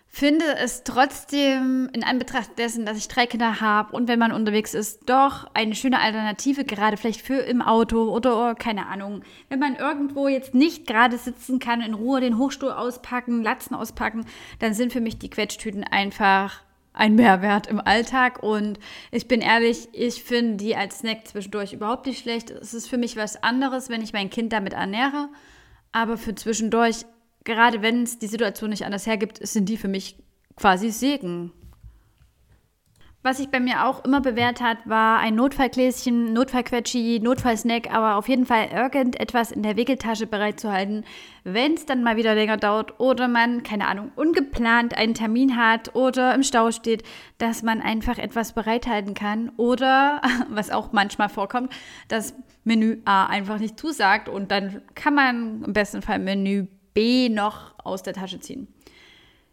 finde 0.08 0.46
es 0.58 0.84
trotzdem 0.84 1.90
in 1.94 2.04
Anbetracht 2.04 2.58
dessen, 2.58 2.86
dass 2.86 2.98
ich 2.98 3.08
drei 3.08 3.26
Kinder 3.28 3.62
habe 3.62 3.96
und 3.96 4.08
wenn 4.08 4.20
man 4.20 4.32
unterwegs 4.32 4.74
ist, 4.74 5.10
doch 5.10 5.48
eine 5.54 5.76
schöne 5.76 6.00
Alternative, 6.00 6.64
gerade 6.64 6.98
vielleicht 6.98 7.22
für 7.22 7.40
im 7.40 7.62
Auto 7.62 8.10
oder 8.10 8.56
keine 8.56 8.88
Ahnung. 8.88 9.22
Wenn 9.50 9.60
man 9.60 9.76
irgendwo 9.76 10.28
jetzt 10.28 10.56
nicht 10.56 10.88
gerade 10.88 11.18
sitzen 11.18 11.60
kann, 11.60 11.82
in 11.82 11.94
Ruhe 11.94 12.22
den 12.22 12.38
Hochstuhl 12.38 12.72
auspacken, 12.72 13.44
Latzen 13.44 13.76
auspacken, 13.76 14.26
dann 14.60 14.74
sind 14.74 14.92
für 14.92 15.02
mich 15.02 15.20
die 15.20 15.30
Quetschtüten 15.30 15.84
einfach 15.84 16.62
ein 16.98 17.16
Mehrwert 17.16 17.68
im 17.68 17.80
Alltag. 17.80 18.42
Und 18.42 18.80
ich 19.12 19.28
bin 19.28 19.42
ehrlich, 19.42 19.88
ich 19.94 20.24
finde 20.24 20.58
die 20.58 20.76
als 20.76 21.00
Snack 21.00 21.28
zwischendurch 21.28 21.74
überhaupt 21.74 22.08
nicht 22.08 22.20
schlecht. 22.20 22.50
Es 22.50 22.74
ist 22.74 22.90
für 22.90 22.98
mich 22.98 23.16
was 23.16 23.42
anderes, 23.44 23.90
wenn 23.90 24.02
ich 24.02 24.14
mein 24.14 24.30
Kind 24.30 24.52
damit 24.52 24.74
ernähre. 24.74 25.30
Aber 25.92 26.18
für 26.18 26.36
zwischendurch, 26.36 27.06
gerade 27.48 27.82
wenn 27.82 28.04
es 28.04 28.20
die 28.20 28.28
Situation 28.28 28.70
nicht 28.70 28.86
anders 28.86 29.08
hergibt, 29.08 29.40
sind 29.46 29.70
die 29.70 29.78
für 29.78 29.88
mich 29.88 30.18
quasi 30.56 30.92
Segen. 30.92 31.52
Was 33.24 33.38
sich 33.38 33.50
bei 33.50 33.60
mir 33.60 33.86
auch 33.86 34.06
immer 34.06 34.22
bewährt 34.22 34.62
hat, 34.62 34.78
war 34.86 35.20
ein 35.20 35.36
Notfallgläschen, 35.36 36.34
Notfallquetschi, 36.34 37.20
Notfallsnack, 37.22 37.94
aber 37.94 38.16
auf 38.16 38.30
jeden 38.30 38.46
Fall 38.46 38.68
irgendetwas 38.74 39.52
in 39.52 39.64
der 39.64 39.76
Wickeltasche 39.76 40.28
bereitzuhalten, 40.28 41.04
wenn 41.44 41.74
es 41.74 41.86
dann 41.86 42.04
mal 42.04 42.16
wieder 42.16 42.36
länger 42.36 42.58
dauert 42.58 43.00
oder 43.00 43.28
man, 43.28 43.64
keine 43.64 43.88
Ahnung, 43.88 44.12
ungeplant 44.16 44.96
einen 44.98 45.14
Termin 45.14 45.58
hat 45.58 45.96
oder 45.96 46.36
im 46.36 46.44
Stau 46.44 46.72
steht, 46.72 47.04
dass 47.38 47.64
man 47.64 47.82
einfach 47.82 48.18
etwas 48.18 48.54
bereithalten 48.54 49.14
kann 49.14 49.52
oder, 49.58 50.22
was 50.50 50.70
auch 50.70 50.92
manchmal 50.92 51.30
vorkommt, 51.30 51.74
das 52.08 52.36
Menü 52.66 53.02
A 53.06 53.26
einfach 53.26 53.60
nicht 53.60 53.80
zusagt 53.80 54.30
und 54.30 54.52
dann 54.52 54.82
kann 54.96 55.16
man 55.16 55.64
im 55.64 55.74
besten 55.74 56.02
Fall 56.02 56.20
Menü 56.20 56.68
B 56.98 57.30
noch 57.30 57.76
aus 57.78 58.02
der 58.02 58.16
Tasche 58.16 58.40
ziehen. 58.40 58.68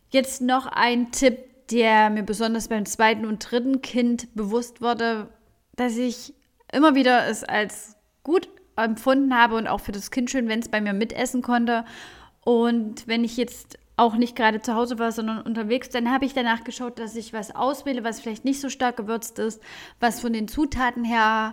Jetzt 0.09 0.41
noch 0.41 0.65
ein 0.65 1.13
Tipp, 1.13 1.69
der 1.71 2.09
mir 2.09 2.23
besonders 2.23 2.69
beim 2.69 2.87
zweiten 2.87 3.27
und 3.27 3.51
dritten 3.51 3.83
Kind 3.83 4.35
bewusst 4.35 4.81
wurde, 4.81 5.29
dass 5.77 5.99
ich 5.99 6.33
immer 6.73 6.95
wieder 6.95 7.27
es 7.27 7.45
als 7.45 7.99
gut 8.23 8.49
empfunden 8.77 9.37
habe 9.37 9.57
und 9.57 9.67
auch 9.67 9.81
für 9.81 9.93
das 9.93 10.11
Kind 10.11 10.31
schön, 10.31 10.49
wenn 10.49 10.61
es 10.61 10.71
bei 10.71 10.81
mir 10.81 10.95
mitessen 10.95 11.43
konnte. 11.43 11.85
Und 12.47 13.07
wenn 13.07 13.25
ich 13.25 13.37
jetzt 13.37 13.79
auch 13.99 14.15
nicht 14.15 14.37
gerade 14.37 14.63
zu 14.63 14.75
Hause 14.75 14.99
war, 14.99 15.13
sondern 15.13 15.43
unterwegs, 15.43 15.91
dann 15.91 16.11
habe 16.11 16.25
ich 16.25 16.33
danach 16.33 16.65
geschaut, 16.65 16.99
dass 16.99 17.15
ich 17.15 17.35
was 17.35 17.55
auswähle, 17.55 18.05
was 18.05 18.21
vielleicht 18.21 18.47
nicht 18.47 18.63
so 18.63 18.71
stark 18.71 18.97
gewürzt 18.97 19.39
ist, 19.39 19.61
was 20.01 20.19
von 20.19 20.33
den 20.33 20.49
Zutaten 20.49 21.05
her 21.05 21.53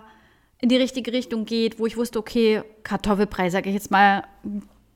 in 0.58 0.70
die 0.70 0.76
richtige 0.76 1.12
Richtung 1.12 1.44
geht, 1.44 1.78
wo 1.78 1.84
ich 1.84 1.98
wusste, 1.98 2.18
okay, 2.18 2.62
Kartoffelbrei, 2.82 3.50
sage 3.50 3.68
ich 3.68 3.74
jetzt 3.74 3.90
mal, 3.90 4.24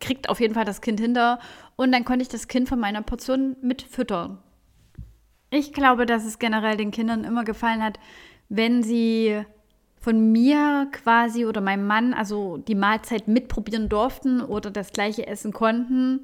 kriegt 0.00 0.28
auf 0.28 0.40
jeden 0.40 0.54
Fall 0.54 0.64
das 0.64 0.80
Kind 0.80 1.00
hinter. 1.00 1.38
Und 1.76 1.92
dann 1.92 2.04
konnte 2.04 2.22
ich 2.22 2.28
das 2.28 2.48
Kind 2.48 2.68
von 2.68 2.78
meiner 2.78 3.02
Portion 3.02 3.56
mit 3.62 3.82
füttern. 3.82 4.38
Ich 5.50 5.72
glaube, 5.72 6.06
dass 6.06 6.24
es 6.24 6.38
generell 6.38 6.76
den 6.76 6.90
Kindern 6.90 7.24
immer 7.24 7.44
gefallen 7.44 7.82
hat, 7.82 7.98
wenn 8.48 8.82
sie 8.82 9.42
von 10.06 10.30
mir 10.30 10.88
quasi 10.92 11.46
oder 11.46 11.60
meinem 11.60 11.86
Mann 11.86 12.14
also 12.14 12.58
die 12.58 12.74
Mahlzeit 12.74 13.26
mitprobieren 13.26 13.88
durften 13.88 14.40
oder 14.40 14.70
das 14.70 14.92
gleiche 14.92 15.26
essen 15.26 15.52
konnten. 15.52 16.20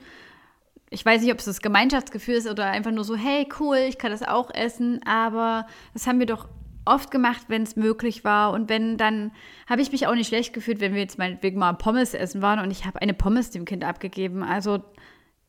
Ich 0.91 1.05
weiß 1.05 1.23
nicht, 1.23 1.33
ob 1.33 1.39
es 1.39 1.47
das 1.47 1.61
Gemeinschaftsgefühl 1.61 2.35
ist 2.35 2.49
oder 2.49 2.67
einfach 2.67 2.91
nur 2.93 3.05
so, 3.05 3.17
hey, 3.17 3.49
cool, 3.59 3.79
ich 3.89 3.99
kann 3.99 4.13
das 4.13 4.23
auch 4.23 4.51
essen, 4.53 5.01
aber 5.05 5.67
das 5.95 6.07
haben 6.07 6.19
wir 6.19 6.27
doch 6.27 6.49
oft 6.85 7.11
gemacht, 7.11 7.45
wenn 7.49 7.63
es 7.63 7.77
möglich 7.77 8.25
war. 8.25 8.53
Und 8.53 8.69
wenn, 8.69 8.97
dann 8.97 9.33
habe 9.69 9.83
ich 9.83 9.93
mich 9.93 10.07
auch 10.07 10.15
nicht 10.15 10.29
schlecht 10.29 10.53
gefühlt, 10.53 10.81
wenn 10.81 10.95
wir 10.95 11.01
jetzt 11.01 11.19
meinetwegen 11.19 11.59
mal 11.59 11.73
Pommes 11.75 12.15
essen 12.15 12.43
waren 12.43 12.59
und 12.59 12.71
ich 12.71 12.85
habe 12.85 13.01
eine 13.01 13.15
Pommes 13.15 13.51
dem 13.51 13.65
Kind 13.65 13.85
abgegeben. 13.85 14.43
Also 14.43 14.83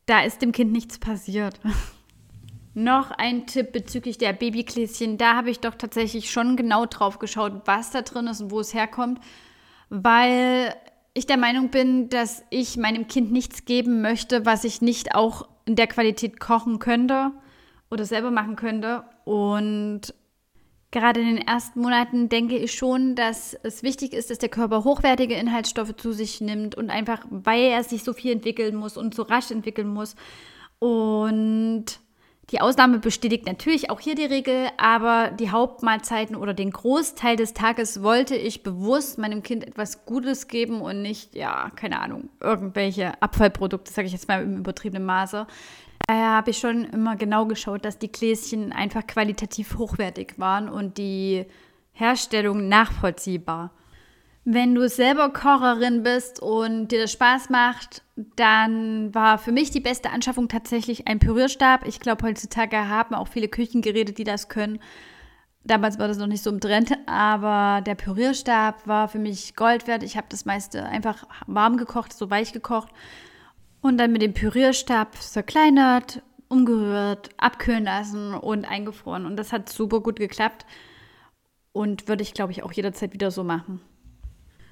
da 0.05 0.23
ist 0.23 0.41
dem 0.41 0.51
Kind 0.51 0.71
nichts 0.71 0.99
passiert. 0.99 1.59
Noch 2.75 3.11
ein 3.11 3.45
Tipp 3.45 3.71
bezüglich 3.71 4.17
der 4.17 4.33
Babygläschen. 4.33 5.17
Da 5.17 5.35
habe 5.35 5.51
ich 5.51 5.59
doch 5.59 5.75
tatsächlich 5.75 6.31
schon 6.31 6.55
genau 6.55 6.87
drauf 6.87 7.19
geschaut, 7.19 7.61
was 7.65 7.91
da 7.91 8.01
drin 8.01 8.25
ist 8.25 8.41
und 8.41 8.49
wo 8.49 8.59
es 8.59 8.73
herkommt, 8.73 9.19
weil 9.89 10.73
ich 11.13 11.27
der 11.27 11.37
Meinung 11.37 11.69
bin, 11.69 12.09
dass 12.09 12.43
ich 12.49 12.75
meinem 12.77 13.07
Kind 13.07 13.31
nichts 13.31 13.65
geben 13.65 14.01
möchte, 14.01 14.47
was 14.47 14.63
ich 14.63 14.81
nicht 14.81 15.13
auch 15.13 15.47
in 15.65 15.75
der 15.75 15.85
Qualität 15.85 16.39
kochen 16.39 16.79
könnte 16.79 17.31
oder 17.91 18.05
selber 18.05 18.31
machen 18.31 18.55
könnte. 18.55 19.03
Und 19.23 20.15
gerade 20.93 21.19
in 21.19 21.35
den 21.35 21.45
ersten 21.45 21.81
Monaten 21.81 22.29
denke 22.29 22.55
ich 22.55 22.71
schon, 22.73 23.15
dass 23.15 23.57
es 23.63 23.83
wichtig 23.83 24.13
ist, 24.13 24.29
dass 24.29 24.37
der 24.37 24.47
Körper 24.47 24.85
hochwertige 24.85 25.33
Inhaltsstoffe 25.33 25.95
zu 25.97 26.13
sich 26.13 26.39
nimmt 26.39 26.75
und 26.75 26.89
einfach, 26.89 27.25
weil 27.29 27.63
er 27.63 27.83
sich 27.83 28.03
so 28.03 28.13
viel 28.13 28.31
entwickeln 28.31 28.75
muss 28.75 28.95
und 28.95 29.13
so 29.13 29.23
rasch 29.23 29.51
entwickeln 29.51 29.87
muss. 29.87 30.15
Und 30.79 31.85
die 32.51 32.61
Ausnahme 32.61 32.99
bestätigt 32.99 33.47
natürlich 33.47 33.89
auch 33.89 33.99
hier 33.99 34.15
die 34.15 34.25
Regel, 34.25 34.67
aber 34.77 35.31
die 35.31 35.49
Hauptmahlzeiten 35.49 36.35
oder 36.35 36.53
den 36.53 36.71
Großteil 36.71 37.37
des 37.37 37.53
Tages 37.53 38.03
wollte 38.03 38.35
ich 38.35 38.61
bewusst 38.61 39.17
meinem 39.17 39.41
Kind 39.41 39.65
etwas 39.65 40.05
Gutes 40.05 40.47
geben 40.47 40.81
und 40.81 41.01
nicht, 41.01 41.35
ja, 41.35 41.71
keine 41.75 41.99
Ahnung, 42.01 42.29
irgendwelche 42.39 43.19
Abfallprodukte, 43.21 43.91
sage 43.91 44.05
ich 44.05 44.13
jetzt 44.13 44.27
mal 44.27 44.43
im 44.43 44.57
übertriebenen 44.57 45.05
Maße. 45.05 45.47
Daher 46.07 46.31
habe 46.31 46.51
ich 46.51 46.57
schon 46.57 46.83
immer 46.85 47.15
genau 47.15 47.45
geschaut, 47.45 47.85
dass 47.85 47.97
die 47.97 48.11
Gläschen 48.11 48.73
einfach 48.73 49.07
qualitativ 49.07 49.77
hochwertig 49.77 50.37
waren 50.37 50.67
und 50.67 50.97
die 50.97 51.45
Herstellung 51.93 52.67
nachvollziehbar. 52.67 53.71
Wenn 54.45 54.75
du 54.75 54.89
selber 54.89 55.31
Kocherin 55.31 56.03
bist 56.03 56.41
und 56.41 56.89
dir 56.89 57.03
das 57.03 57.13
Spaß 57.13 57.49
macht, 57.49 58.03
dann 58.35 59.15
war 59.15 59.37
für 59.37 59.53
mich 59.53 59.71
die 59.71 59.79
beste 59.79 60.09
Anschaffung 60.09 60.49
tatsächlich 60.49 61.07
ein 61.07 61.19
Pürierstab. 61.19 61.87
Ich 61.87 62.01
glaube, 62.01 62.27
heutzutage 62.27 62.89
haben 62.89 63.15
auch 63.15 63.29
viele 63.29 63.47
Küchengeräte, 63.47 64.11
die 64.11 64.25
das 64.25 64.49
können. 64.49 64.79
Damals 65.63 65.97
war 65.97 66.09
das 66.09 66.17
noch 66.17 66.27
nicht 66.27 66.43
so 66.43 66.49
im 66.49 66.59
Trend, 66.59 66.91
aber 67.05 67.81
der 67.81 67.95
Pürierstab 67.95 68.85
war 68.85 69.07
für 69.07 69.19
mich 69.19 69.55
Gold 69.55 69.87
wert. 69.87 70.03
Ich 70.03 70.17
habe 70.17 70.27
das 70.27 70.43
meiste 70.43 70.83
einfach 70.83 71.25
warm 71.47 71.77
gekocht, 71.77 72.11
so 72.11 72.29
weich 72.29 72.51
gekocht 72.51 72.89
und 73.83 73.97
dann 73.97 74.13
mit 74.13 74.21
dem 74.21 74.33
Pürierstab 74.33 75.15
zerkleinert, 75.21 76.23
umgerührt, 76.47 77.29
abkühlen 77.37 77.83
lassen 77.83 78.33
und 78.33 78.65
eingefroren. 78.65 79.25
Und 79.25 79.35
das 79.35 79.51
hat 79.51 79.69
super 79.69 79.99
gut 79.99 80.15
geklappt 80.15 80.65
und 81.73 82.07
würde 82.07 82.23
ich, 82.23 82.33
glaube 82.33 82.53
ich, 82.53 82.63
auch 82.63 82.71
jederzeit 82.71 83.13
wieder 83.13 83.29
so 83.29 83.43
machen. 83.43 83.81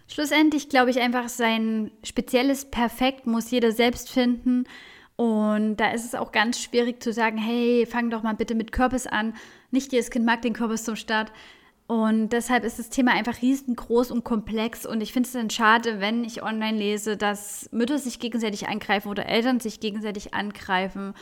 Schlussendlich 0.07 0.69
glaube 0.69 0.91
ich 0.91 0.99
einfach, 0.99 1.27
sein 1.29 1.91
spezielles 2.03 2.65
Perfekt 2.71 3.27
muss 3.27 3.51
jeder 3.51 3.73
selbst 3.73 4.09
finden. 4.09 4.63
Und 5.17 5.75
da 5.77 5.91
ist 5.91 6.05
es 6.05 6.15
auch 6.15 6.31
ganz 6.31 6.59
schwierig 6.59 7.03
zu 7.03 7.11
sagen, 7.11 7.37
hey, 7.37 7.85
fang 7.85 8.09
doch 8.09 8.23
mal 8.23 8.33
bitte 8.33 8.55
mit 8.55 8.71
Kürbis 8.71 9.07
an. 9.07 9.33
Nicht 9.71 9.91
jedes 9.91 10.09
Kind 10.09 10.25
mag 10.25 10.41
den 10.41 10.53
Kürbis 10.53 10.85
zum 10.85 10.95
Start. 10.95 11.33
Und 11.91 12.29
deshalb 12.29 12.63
ist 12.63 12.79
das 12.79 12.87
Thema 12.87 13.11
einfach 13.11 13.41
riesengroß 13.41 14.11
und 14.11 14.23
komplex. 14.23 14.85
Und 14.85 15.01
ich 15.01 15.11
finde 15.11 15.27
es 15.27 15.33
dann 15.33 15.49
schade, 15.49 15.99
wenn 15.99 16.23
ich 16.23 16.41
online 16.41 16.77
lese, 16.77 17.17
dass 17.17 17.67
Mütter 17.73 17.99
sich 17.99 18.21
gegenseitig 18.21 18.69
angreifen 18.69 19.09
oder 19.09 19.25
Eltern 19.25 19.59
sich 19.59 19.81
gegenseitig 19.81 20.33
angreifen, 20.33 21.13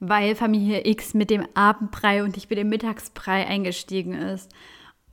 weil 0.00 0.34
Familie 0.34 0.88
X 0.88 1.12
mit 1.12 1.28
dem 1.28 1.46
Abendbrei 1.52 2.24
und 2.24 2.36
nicht 2.36 2.48
mit 2.48 2.58
dem 2.58 2.70
Mittagsbrei 2.70 3.46
eingestiegen 3.46 4.14
ist. 4.14 4.50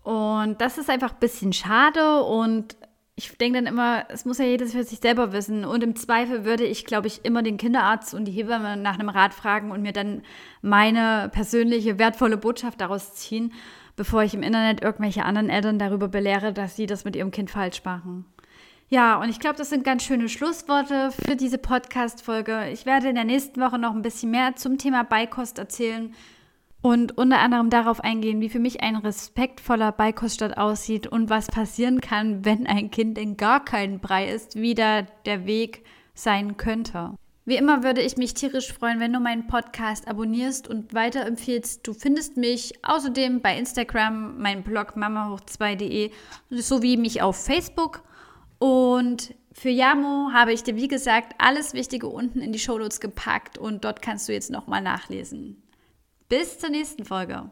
Und 0.04 0.62
das 0.62 0.78
ist 0.78 0.90
einfach 0.90 1.12
ein 1.12 1.20
bisschen 1.20 1.52
schade 1.52 2.24
und 2.24 2.78
ich 3.18 3.38
denke 3.38 3.58
dann 3.62 3.68
immer, 3.68 4.06
es 4.08 4.24
muss 4.24 4.38
ja 4.38 4.46
jedes 4.46 4.72
für 4.72 4.86
sich 4.86 5.00
selber 5.00 5.34
wissen. 5.34 5.66
Und 5.66 5.84
im 5.84 5.98
Zweifel 5.98 6.46
würde 6.46 6.64
ich, 6.64 6.86
glaube 6.86 7.08
ich, 7.08 7.26
immer 7.26 7.44
den 7.44 7.58
Kinderarzt 7.58 8.14
und 8.14 8.24
die 8.24 8.32
Hebamme 8.32 8.78
nach 8.78 8.98
einem 8.98 9.10
Rat 9.10 9.34
fragen 9.34 9.72
und 9.72 9.82
mir 9.82 9.92
dann 9.92 10.22
meine 10.62 11.30
persönliche, 11.34 12.00
wertvolle 12.00 12.38
Botschaft 12.38 12.80
daraus 12.80 13.16
ziehen, 13.16 13.52
bevor 14.00 14.24
ich 14.24 14.34
im 14.34 14.44
Internet 14.44 14.82
irgendwelche 14.82 15.26
anderen 15.26 15.50
Eltern 15.50 15.78
darüber 15.78 16.08
belehre, 16.08 16.54
dass 16.54 16.78
sie 16.78 16.86
das 16.86 17.04
mit 17.04 17.18
ihrem 17.18 17.32
Kind 17.32 17.52
falsch 17.52 17.84
machen. 17.84 18.24
Ja, 18.88 19.20
und 19.20 19.28
ich 19.28 19.42
glaube, 19.42 19.58
das 19.58 19.70
sind 19.70 19.84
ganz 19.84 20.04
schöne 20.04 20.30
Schlussworte 20.30 21.12
für 21.12 21.36
diese 21.36 21.58
Podcast-Folge. 21.58 22.70
Ich 22.72 22.86
werde 22.86 23.10
in 23.10 23.16
der 23.16 23.26
nächsten 23.26 23.60
Woche 23.60 23.78
noch 23.78 23.94
ein 23.94 24.02
bisschen 24.02 24.32
mehr 24.32 24.56
zum 24.56 24.78
Thema 24.78 25.04
Beikost 25.04 25.60
erzählen 25.60 26.14
und 26.82 27.18
unter 27.18 27.40
anderem 27.40 27.70
darauf 27.70 28.02
eingehen, 28.02 28.40
wie 28.40 28.48
für 28.48 28.60
mich 28.60 28.82
ein 28.82 28.96
respektvoller 28.96 29.92
Beikoststart 29.92 30.58
aussieht 30.58 31.06
und 31.06 31.30
was 31.30 31.48
passieren 31.48 32.00
kann, 32.00 32.46
wenn 32.46 32.68
ein 32.68 32.92
Kind 32.92 33.18
in 33.18 33.36
gar 33.36 33.66
keinen 33.66 34.00
Brei 34.00 34.30
ist, 34.30 34.56
wie 34.56 34.76
da 34.76 35.02
der 35.26 35.46
Weg 35.46 35.84
sein 36.14 36.56
könnte. 36.56 37.16
Wie 37.50 37.58
immer 37.58 37.82
würde 37.82 38.04
ich 38.04 38.16
mich 38.16 38.36
tierisch 38.36 38.72
freuen, 38.72 39.00
wenn 39.00 39.12
du 39.12 39.20
meinen 39.20 39.48
Podcast 39.48 40.08
abonnierst 40.08 40.68
und 40.68 40.94
weiterempfiehlst. 40.94 41.80
Du 41.88 41.96
findest 41.96 42.38
mich 42.38 42.74
außerdem 42.84 43.42
bei 43.42 43.58
Instagram, 43.58 44.38
meinen 44.38 44.62
Blog 44.62 44.96
mamahoch2.de 44.96 46.12
sowie 46.52 46.96
mich 46.96 47.24
auf 47.24 47.44
Facebook. 47.44 48.04
Und 48.60 49.34
für 49.52 49.70
Yamo 49.70 50.30
habe 50.32 50.54
ich 50.54 50.62
dir, 50.62 50.76
wie 50.76 50.88
gesagt, 50.88 51.34
alles 51.40 51.74
Wichtige 51.74 52.06
unten 52.06 52.40
in 52.40 52.52
die 52.52 52.60
Shownotes 52.60 53.00
gepackt 53.00 53.58
und 53.58 53.84
dort 53.84 54.04
kannst 54.04 54.30
du 54.30 54.34
jetzt 54.34 54.52
nochmal 54.52 54.84
nachlesen. 54.84 55.64
Bis 56.28 56.60
zur 56.60 56.70
nächsten 56.70 57.04
Folge. 57.04 57.50